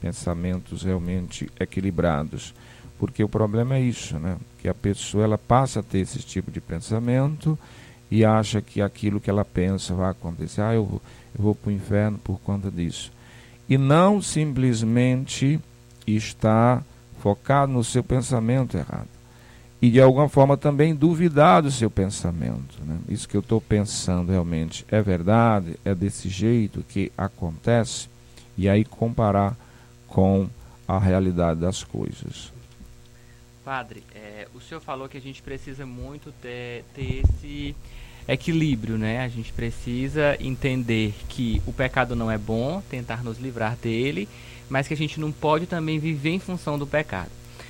pensamentos 0.02 0.84
realmente 0.84 1.50
equilibrados. 1.60 2.54
Porque 2.98 3.24
o 3.24 3.30
problema 3.30 3.76
é 3.76 3.82
isso, 3.82 4.18
né? 4.18 4.38
que 4.60 4.70
a 4.70 4.74
pessoa 4.74 5.24
ela 5.24 5.38
passa 5.38 5.80
a 5.80 5.84
ter 5.84 6.00
esse 6.00 6.20
tipo 6.20 6.50
de 6.50 6.62
pensamento 6.62 7.58
e 8.10 8.24
acha 8.24 8.62
que 8.62 8.82
aquilo 8.82 9.20
que 9.20 9.30
ela 9.30 9.44
pensa 9.44 9.94
vai 9.94 10.12
acontecer. 10.12 10.62
Ah, 10.62 10.74
eu 10.74 10.86
vou, 10.86 11.02
eu 11.38 11.44
vou 11.44 11.56
para 11.56 11.70
o 11.70 11.74
inferno 11.74 12.18
por 12.20 12.40
conta 12.40 12.72
disso. 12.72 13.12
E 13.68 13.78
não 13.78 14.22
simplesmente 14.22 15.60
está 16.06 16.84
focado 17.20 17.72
no 17.72 17.84
seu 17.84 18.04
pensamento 18.04 18.78
errado. 18.78 19.08
E 19.82 19.90
de 19.90 20.00
alguma 20.00 20.30
forma 20.30 20.56
também 20.56 20.96
duvidar 20.96 21.62
do 21.62 21.72
seu 21.72 21.90
pensamento. 21.90 22.78
Né? 22.84 22.98
Isso 23.10 23.28
que 23.28 23.36
eu 23.36 23.42
estou 23.42 23.60
pensando 23.60 24.32
realmente 24.32 24.86
é 24.90 25.02
verdade? 25.02 25.80
É 25.84 25.94
desse 25.94 26.30
jeito 26.30 26.84
que 26.88 27.12
acontece? 27.18 28.10
E 28.58 28.70
aí 28.70 28.86
comparar 28.86 29.58
com 30.08 30.48
a 30.88 31.00
realidade 31.00 31.60
das 31.60 31.84
coisas. 31.84 32.54
Padre, 33.64 34.04
é, 34.14 34.48
o 34.54 34.62
senhor 34.62 34.80
falou 34.80 35.10
que 35.10 35.18
a 35.18 35.22
gente 35.22 35.42
precisa 35.42 35.86
muito 35.86 36.32
ter, 36.34 36.86
ter 36.94 37.24
esse 37.24 37.76
equilíbrio, 38.28 38.98
né? 38.98 39.22
A 39.22 39.28
gente 39.28 39.54
precisa 39.54 40.36
entender 40.40 41.14
que 41.30 41.62
o 41.66 41.74
pecado 41.74 42.16
não 42.16 42.30
é 42.30 42.38
bom, 42.38 42.82
tentar 42.90 43.24
nos 43.24 43.38
livrar 43.38 43.76
dele, 43.76 44.28
mas 44.70 44.88
que 44.88 44.94
a 44.94 44.98
gente 44.98 45.20
não 45.20 45.32
pode 45.32 45.66
também 45.66 46.00
viver 46.00 46.32
em 46.32 46.40
função 46.40 46.78
do 46.78 46.88
pecado. 46.88 47.30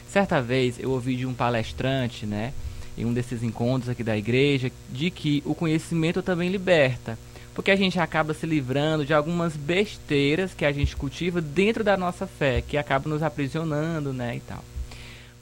Certa 0.10 0.42
vez 0.42 0.80
eu 0.80 0.92
ouvi 0.92 1.16
de 1.16 1.26
um 1.26 1.34
palestrante, 1.34 2.26
né, 2.26 2.54
em 2.98 3.04
um 3.04 3.14
desses 3.14 3.44
encontros 3.44 3.90
aqui 3.90 4.04
da 4.04 4.18
igreja, 4.18 4.72
de 4.90 5.12
que 5.12 5.44
o 5.46 5.54
conhecimento 5.54 6.22
também 6.22 6.50
liberta, 6.50 7.20
porque 7.54 7.72
a 7.72 7.76
gente 7.76 8.00
acaba 8.00 8.34
se 8.34 8.46
livrando 8.46 9.06
de 9.06 9.14
algumas 9.14 9.58
besteiras 9.58 10.54
que 10.54 10.66
a 10.66 10.72
gente 10.72 10.96
cultiva 10.96 11.42
dentro 11.42 11.84
da 11.84 11.98
nossa 11.98 12.26
fé, 12.26 12.62
que 12.62 12.78
acabam 12.78 13.12
nos 13.12 13.24
aprisionando, 13.24 14.14
né, 14.14 14.38
e 14.38 14.40
tal. 14.40 14.64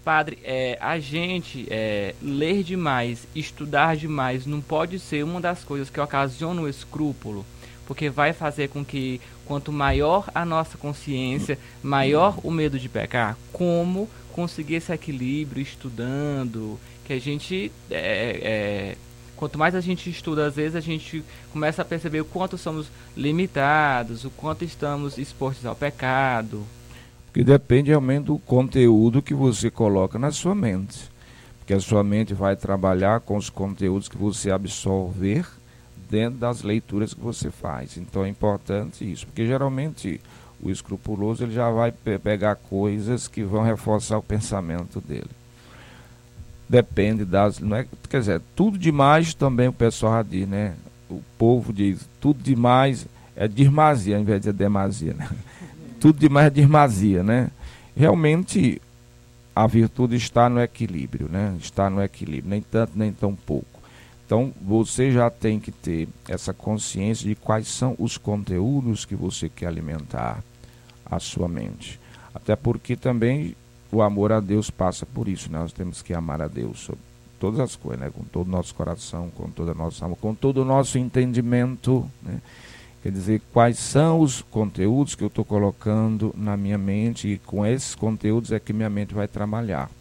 Padre, 0.04 0.38
é, 0.44 0.78
a 0.82 1.00
gente 1.00 1.66
é, 1.70 2.14
ler 2.22 2.64
demais, 2.64 3.28
estudar 3.34 3.96
demais, 3.96 4.46
não 4.46 4.62
pode 4.62 5.00
ser 5.00 5.24
uma 5.24 5.40
das 5.40 5.64
coisas 5.64 5.90
que 5.90 6.00
ocasiona 6.00 6.62
o 6.62 6.70
escrúpulo 6.70 7.46
porque 7.86 8.10
vai 8.10 8.34
fazer 8.34 8.70
com 8.70 8.84
que 8.84 9.20
quanto 9.46 9.72
maior 9.72 10.30
a 10.34 10.46
nossa 10.46 10.78
consciência, 10.78 11.58
maior 11.82 12.40
o 12.44 12.52
medo 12.52 12.80
de 12.80 12.88
pecar. 12.88 13.38
Como 13.52 14.10
conseguir 14.32 14.76
esse 14.76 14.92
equilíbrio 14.92 15.62
estudando, 15.62 16.80
que 17.06 17.14
a 17.14 17.20
gente 17.20 17.72
é, 17.92 17.98
é, 17.98 18.98
quanto 19.36 19.58
mais 19.58 19.76
a 19.76 19.82
gente 19.82 20.10
estuda, 20.10 20.48
às 20.48 20.56
vezes 20.56 20.76
a 20.76 20.80
gente 20.80 21.24
começa 21.52 21.82
a 21.82 21.86
perceber 21.86 22.22
o 22.22 22.26
quanto 22.26 22.58
somos 22.58 22.88
limitados, 23.16 24.24
o 24.26 24.30
quanto 24.30 24.64
estamos 24.64 25.18
expostos 25.18 25.66
ao 25.66 25.76
pecado. 25.76 26.66
Que 27.34 27.44
depende 27.44 27.90
realmente 27.90 28.26
do 28.26 28.38
conteúdo 28.38 29.22
que 29.22 29.34
você 29.34 29.72
coloca 29.72 30.20
na 30.20 30.32
sua 30.32 30.54
mente. 30.54 31.12
Porque 31.60 31.74
a 31.74 31.80
sua 31.80 32.04
mente 32.04 32.34
vai 32.34 32.56
trabalhar 32.56 33.22
com 33.22 33.38
os 33.38 33.50
conteúdos 33.50 34.08
que 34.08 34.18
você 34.18 34.52
absorver 34.52 35.48
dentro 36.10 36.38
das 36.40 36.62
leituras 36.62 37.14
que 37.14 37.22
você 37.22 37.50
faz. 37.50 37.98
Então 37.98 38.24
é 38.24 38.30
importante 38.30 39.10
isso, 39.10 39.26
porque 39.26 39.48
geralmente 39.48 40.22
o 40.62 40.70
escrupuloso 40.70 41.44
ele 41.44 41.54
já 41.54 41.72
vai 41.72 41.92
pe 41.92 42.20
pegar 42.20 42.56
coisas 42.56 43.28
que 43.28 43.44
vão 43.44 43.64
reforçar 43.64 44.18
o 44.18 44.22
pensamento 44.22 45.02
dele. 45.02 45.30
Depende 46.70 47.26
das. 47.26 47.60
Não 47.60 47.78
é, 47.78 47.88
quer 48.10 48.20
dizer, 48.20 48.42
tudo 48.56 48.78
demais 48.78 49.34
também 49.34 49.68
o 49.68 49.74
pessoal 49.74 50.24
diz, 50.24 50.48
né? 50.48 50.76
O 51.10 51.22
povo 51.38 51.74
diz, 51.74 52.08
tudo 52.22 52.42
demais 52.42 53.08
é 53.36 53.48
dirmazia, 53.48 54.16
ao 54.16 54.22
invés 54.22 54.42
de 54.42 54.52
demasia. 54.52 55.14
Né? 55.14 55.28
Tudo 56.04 56.20
demais 56.20 56.48
é 56.48 56.50
dirmazia, 56.50 57.24
né? 57.24 57.50
Realmente 57.96 58.82
a 59.56 59.66
virtude 59.66 60.18
está 60.18 60.50
no 60.50 60.60
equilíbrio, 60.60 61.30
né? 61.30 61.56
Está 61.62 61.90
no 61.90 62.04
equilíbrio, 62.04 62.50
nem 62.50 62.62
tanto 62.62 62.92
nem 62.94 63.14
tão 63.14 63.34
pouco. 63.34 63.80
Então, 64.26 64.54
você 64.62 65.14
já 65.14 65.30
tem 65.30 65.62
que 65.62 65.72
ter 65.72 66.10
essa 66.28 66.54
consciência 66.54 67.26
de 67.26 67.36
quais 67.36 67.70
são 67.70 67.96
os 67.98 68.18
conteúdos 68.18 69.06
que 69.06 69.16
você 69.16 69.48
quer 69.48 69.68
alimentar 69.68 70.44
a 71.06 71.20
sua 71.22 71.48
mente. 71.48 71.98
Até 72.36 72.54
porque 72.58 72.98
também 72.98 73.56
o 73.90 74.02
amor 74.02 74.34
a 74.34 74.42
Deus 74.42 74.70
passa 74.70 75.06
por 75.06 75.30
isso. 75.30 75.50
Né? 75.50 75.58
Nós 75.58 75.72
temos 75.72 76.02
que 76.02 76.14
amar 76.14 76.42
a 76.42 76.50
Deus 76.50 76.82
sobre 76.82 77.02
todas 77.40 77.62
as 77.62 77.78
coisas, 77.78 78.02
né? 78.02 78.12
com 78.14 78.26
todo 78.26 78.48
o 78.48 78.52
nosso 78.52 78.76
coração, 78.76 79.30
com 79.30 79.50
toda 79.50 79.72
a 79.72 79.76
nossa 79.76 80.04
alma, 80.04 80.18
com 80.18 80.36
todo 80.36 80.64
o 80.64 80.66
nosso 80.66 80.98
entendimento. 80.98 82.06
Né? 82.22 82.42
Quer 83.04 83.12
dizer, 83.12 83.42
quais 83.52 83.78
são 83.78 84.22
os 84.22 84.42
conteúdos 84.42 85.14
que 85.14 85.24
eu 85.24 85.28
estou 85.28 85.46
colocando 85.46 86.34
na 86.36 86.58
minha 86.58 86.78
mente 86.78 87.28
e 87.28 87.38
com 87.38 87.66
esses 87.66 87.94
conteúdos 87.94 88.52
é 88.52 88.60
que 88.60 88.74
minha 88.74 88.90
mente 88.90 89.14
vai 89.14 89.28
trabalhar. 89.28 89.92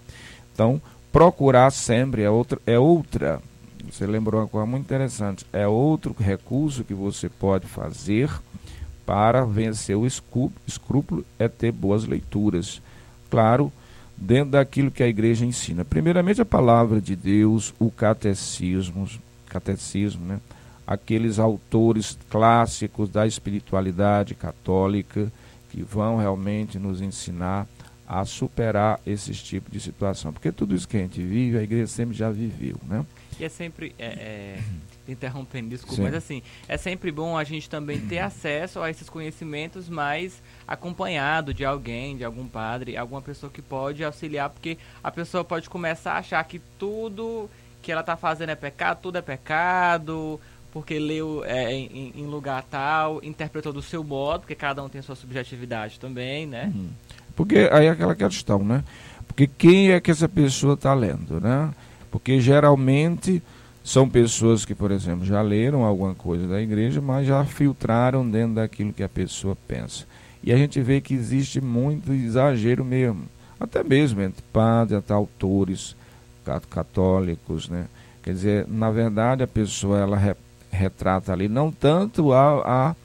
Então, 0.54 0.80
procurar 1.10 1.70
sempre 1.70 2.22
é 2.22 2.30
outra, 2.30 2.58
é 2.64 2.78
outra 2.78 3.42
você 3.90 4.06
lembrou 4.06 4.40
uma 4.40 4.48
coisa 4.48 4.66
muito 4.66 4.84
interessante. 4.84 5.44
É 5.52 5.66
outro 5.66 6.14
recurso 6.18 6.84
que 6.84 6.94
você 6.94 7.28
pode 7.28 7.66
fazer 7.66 8.30
para 9.04 9.44
vencer 9.44 9.96
o 9.96 10.06
escrúpulo 10.06 11.24
é 11.38 11.48
ter 11.48 11.72
boas 11.72 12.04
leituras. 12.04 12.80
Claro, 13.28 13.72
dentro 14.16 14.52
daquilo 14.52 14.90
que 14.90 15.02
a 15.02 15.08
igreja 15.08 15.44
ensina. 15.44 15.84
Primeiramente 15.84 16.40
a 16.40 16.44
palavra 16.44 17.00
de 17.00 17.16
Deus, 17.16 17.74
o 17.78 17.90
catecismo, 17.90 19.08
catecismo, 19.46 20.24
né? 20.24 20.40
Aqueles 20.86 21.38
autores 21.38 22.18
clássicos 22.28 23.08
da 23.08 23.26
espiritualidade 23.26 24.34
católica 24.34 25.30
que 25.70 25.82
vão 25.82 26.16
realmente 26.16 26.78
nos 26.78 27.00
ensinar 27.00 27.66
a 28.06 28.24
superar 28.24 29.00
esses 29.06 29.42
tipos 29.42 29.72
de 29.72 29.80
situação. 29.80 30.32
Porque 30.32 30.52
tudo 30.52 30.74
isso 30.74 30.86
que 30.86 30.96
a 30.96 31.00
gente 31.00 31.22
vive, 31.22 31.56
a 31.56 31.62
igreja 31.62 31.86
sempre 31.86 32.14
já 32.14 32.30
viveu, 32.30 32.76
né? 32.82 33.06
E 33.40 33.44
é 33.44 33.48
sempre. 33.48 33.94
É, 33.98 34.06
é, 34.06 34.62
interrompendo, 35.08 35.70
desculpa, 35.70 35.96
Sim. 35.96 36.02
mas 36.02 36.14
assim, 36.14 36.42
é 36.68 36.76
sempre 36.76 37.10
bom 37.10 37.36
a 37.36 37.42
gente 37.42 37.68
também 37.68 38.00
ter 38.06 38.20
acesso 38.20 38.80
a 38.80 38.90
esses 38.90 39.08
conhecimentos 39.08 39.88
mais 39.88 40.40
acompanhado 40.66 41.52
de 41.52 41.64
alguém, 41.64 42.16
de 42.16 42.24
algum 42.24 42.46
padre, 42.46 42.96
alguma 42.96 43.20
pessoa 43.20 43.50
que 43.50 43.60
pode 43.60 44.04
auxiliar, 44.04 44.50
porque 44.50 44.78
a 45.02 45.10
pessoa 45.10 45.44
pode 45.44 45.68
começar 45.68 46.12
a 46.12 46.18
achar 46.18 46.44
que 46.44 46.60
tudo 46.78 47.50
que 47.80 47.90
ela 47.90 48.00
está 48.00 48.16
fazendo 48.16 48.50
é 48.50 48.54
pecado, 48.54 49.00
tudo 49.02 49.18
é 49.18 49.22
pecado, 49.22 50.38
porque 50.72 50.98
leu 50.98 51.44
é, 51.44 51.72
em, 51.72 52.12
em, 52.16 52.26
lugar 52.26 52.62
tal, 52.62 53.22
interpretou 53.22 53.72
do 53.72 53.82
seu 53.82 54.02
modo, 54.02 54.40
porque 54.40 54.54
cada 54.54 54.82
um 54.82 54.88
tem 54.88 55.00
a 55.00 55.02
sua 55.02 55.14
subjetividade 55.14 56.00
também, 56.00 56.46
né? 56.46 56.72
Uhum. 56.74 56.88
Porque 57.36 57.68
aí 57.70 57.86
é 57.86 57.90
aquela 57.90 58.14
questão, 58.14 58.64
né? 58.64 58.82
Porque 59.26 59.46
quem 59.46 59.92
é 59.92 60.00
que 60.00 60.10
essa 60.10 60.28
pessoa 60.28 60.74
está 60.74 60.94
lendo, 60.94 61.40
né? 61.40 61.70
Porque 62.10 62.40
geralmente 62.40 63.42
são 63.84 64.08
pessoas 64.08 64.64
que, 64.64 64.74
por 64.74 64.90
exemplo, 64.90 65.24
já 65.26 65.42
leram 65.42 65.84
alguma 65.84 66.14
coisa 66.14 66.46
da 66.46 66.60
igreja, 66.60 67.00
mas 67.00 67.26
já 67.26 67.44
filtraram 67.44 68.28
dentro 68.28 68.54
daquilo 68.54 68.92
que 68.92 69.02
a 69.02 69.08
pessoa 69.08 69.56
pensa. 69.68 70.06
E 70.42 70.52
a 70.52 70.56
gente 70.56 70.80
vê 70.80 71.00
que 71.00 71.14
existe 71.14 71.60
muito 71.60 72.12
exagero 72.12 72.84
mesmo, 72.84 73.24
até 73.60 73.82
mesmo 73.82 74.22
entre 74.22 74.42
padres, 74.52 74.98
até 74.98 75.12
autores 75.12 75.94
católicos, 76.70 77.68
né? 77.68 77.86
Quer 78.22 78.32
dizer, 78.32 78.66
na 78.68 78.90
verdade 78.90 79.42
a 79.42 79.48
pessoa 79.48 79.98
ela 79.98 80.16
retrata 80.72 81.32
ali 81.32 81.48
não 81.48 81.70
tanto 81.70 82.32
a, 82.32 82.62
a, 82.90 82.96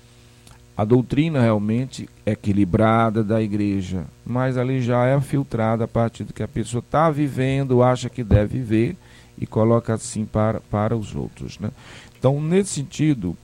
a 0.76 0.86
doutrina 0.86 1.42
realmente 1.42 2.10
equilibrada 2.26 3.24
da 3.24 3.42
igreja, 3.42 4.06
mas 4.26 4.58
ali 4.58 4.82
já 4.82 5.06
é 5.06 5.20
filtrada 5.20 5.84
a 5.84 5.88
partir 5.88 6.24
do 6.24 6.34
que 6.34 6.42
a 6.42 6.48
pessoa 6.48 6.80
está 6.80 7.12
vivendo, 7.12 7.84
acha 7.84 8.10
que 8.10 8.24
deve 8.24 8.60
viver 8.60 8.98
e 9.38 9.46
coloca 9.46 9.94
assim 9.94 10.26
para, 10.26 10.62
para 10.62 10.96
os 10.96 11.14
outros. 11.14 11.60
Né? 11.60 11.70
Então, 12.18 12.42
nesse 12.42 12.72
sentido, 12.72 13.38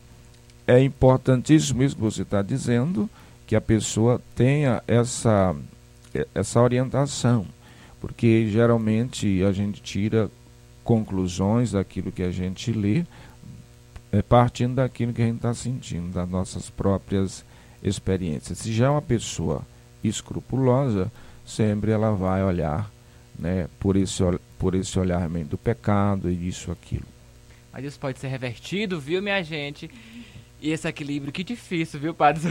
é 0.65 0.81
importantíssimo 0.81 1.83
isso 1.83 1.95
que 1.95 2.01
você 2.01 2.21
está 2.21 2.41
dizendo, 2.41 3.09
que 3.45 3.55
a 3.55 3.61
pessoa 3.61 4.21
tenha 4.35 4.81
essa, 4.87 5.55
essa 6.33 6.61
orientação, 6.61 7.45
porque 7.99 8.47
geralmente 8.49 9.43
a 9.43 9.51
gente 9.51 9.81
tira 9.81 10.29
conclusões 10.83 11.71
daquilo 11.71 12.11
que 12.11 12.23
a 12.23 12.31
gente 12.31 12.71
lê, 12.71 13.05
é, 14.13 14.21
partindo 14.21 14.75
daquilo 14.75 15.11
que 15.11 15.23
a 15.23 15.25
gente 15.25 15.37
está 15.37 15.53
sentindo, 15.55 16.13
das 16.13 16.29
nossas 16.29 16.69
próprias 16.69 17.43
experiências. 17.81 18.59
Se 18.59 18.71
já 18.71 18.85
é 18.85 18.89
uma 18.89 19.01
pessoa 19.01 19.63
escrupulosa, 20.03 21.11
sempre 21.43 21.91
ela 21.91 22.11
vai 22.11 22.43
olhar 22.43 22.91
né, 23.37 23.67
por, 23.79 23.95
esse, 23.95 24.21
por 24.59 24.75
esse 24.75 24.99
olhar 24.99 25.27
do 25.27 25.57
pecado 25.57 26.29
e 26.29 26.47
isso, 26.47 26.71
aquilo. 26.71 27.07
Mas 27.71 27.85
isso 27.85 27.99
pode 27.99 28.19
ser 28.19 28.27
revertido, 28.27 28.99
viu, 28.99 29.19
minha 29.19 29.41
gente? 29.41 29.89
E 30.61 30.69
esse 30.69 30.87
equilíbrio, 30.87 31.33
que 31.33 31.43
difícil, 31.43 31.99
viu, 31.99 32.13
Padre 32.13 32.43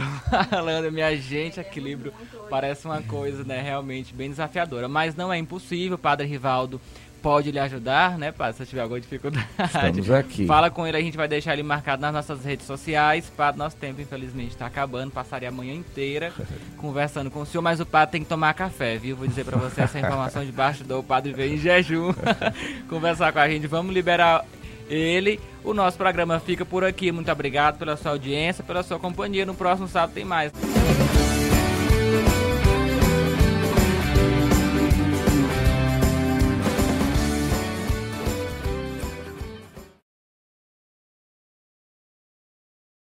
falando, 0.49 0.91
minha 0.91 1.15
gente, 1.15 1.61
equilíbrio 1.61 2.13
parece 2.49 2.85
uma 2.85 3.01
coisa, 3.01 3.45
né, 3.45 3.61
realmente 3.61 4.13
bem 4.13 4.29
desafiadora. 4.29 4.89
Mas 4.89 5.15
não 5.15 5.31
é 5.31 5.37
impossível, 5.37 5.97
Padre 5.97 6.27
Rivaldo 6.27 6.81
pode 7.23 7.51
lhe 7.51 7.59
ajudar, 7.59 8.17
né, 8.17 8.33
Padre, 8.33 8.57
se 8.57 8.65
tiver 8.65 8.81
alguma 8.81 8.99
dificuldade. 8.99 9.47
Estamos 9.57 10.11
aqui. 10.11 10.45
Fala 10.45 10.69
com 10.69 10.85
ele, 10.85 10.97
a 10.97 11.01
gente 11.01 11.15
vai 11.15 11.27
deixar 11.27 11.53
ele 11.53 11.63
marcado 11.63 12.01
nas 12.01 12.13
nossas 12.13 12.43
redes 12.43 12.67
sociais. 12.67 13.31
Padre, 13.35 13.57
nosso 13.57 13.77
tempo, 13.77 14.01
infelizmente, 14.01 14.49
está 14.49 14.65
acabando. 14.65 15.11
Passaria 15.11 15.47
a 15.47 15.51
manhã 15.51 15.73
inteira 15.73 16.33
conversando 16.75 17.31
com 17.31 17.39
o 17.39 17.45
senhor, 17.45 17.61
mas 17.61 17.79
o 17.79 17.85
padre 17.85 18.11
tem 18.11 18.23
que 18.23 18.29
tomar 18.29 18.53
café, 18.53 18.97
viu? 18.97 19.15
Vou 19.15 19.25
dizer 19.25 19.45
para 19.45 19.57
você 19.57 19.81
essa 19.81 19.97
informação 19.97 20.43
debaixo 20.43 20.83
do 20.83 21.01
padre 21.01 21.31
veio 21.31 21.53
em 21.55 21.57
jejum 21.57 22.13
conversar 22.89 23.31
com 23.31 23.39
a 23.39 23.47
gente. 23.47 23.67
Vamos 23.67 23.93
liberar 23.93 24.43
ele. 24.89 25.39
O 25.63 25.73
nosso 25.73 25.97
programa 25.97 26.41
fica 26.41 26.65
por 26.65 26.83
aqui. 26.83 27.09
Muito 27.09 27.31
obrigado 27.31 27.79
pela 27.79 27.95
sua 27.95 28.11
audiência, 28.11 28.65
pela 28.65 28.83
sua 28.83 28.99
companhia. 28.99 29.45
No 29.45 29.55
próximo 29.55 29.87
sábado 29.87 30.13
tem 30.13 30.25
mais. 30.25 30.51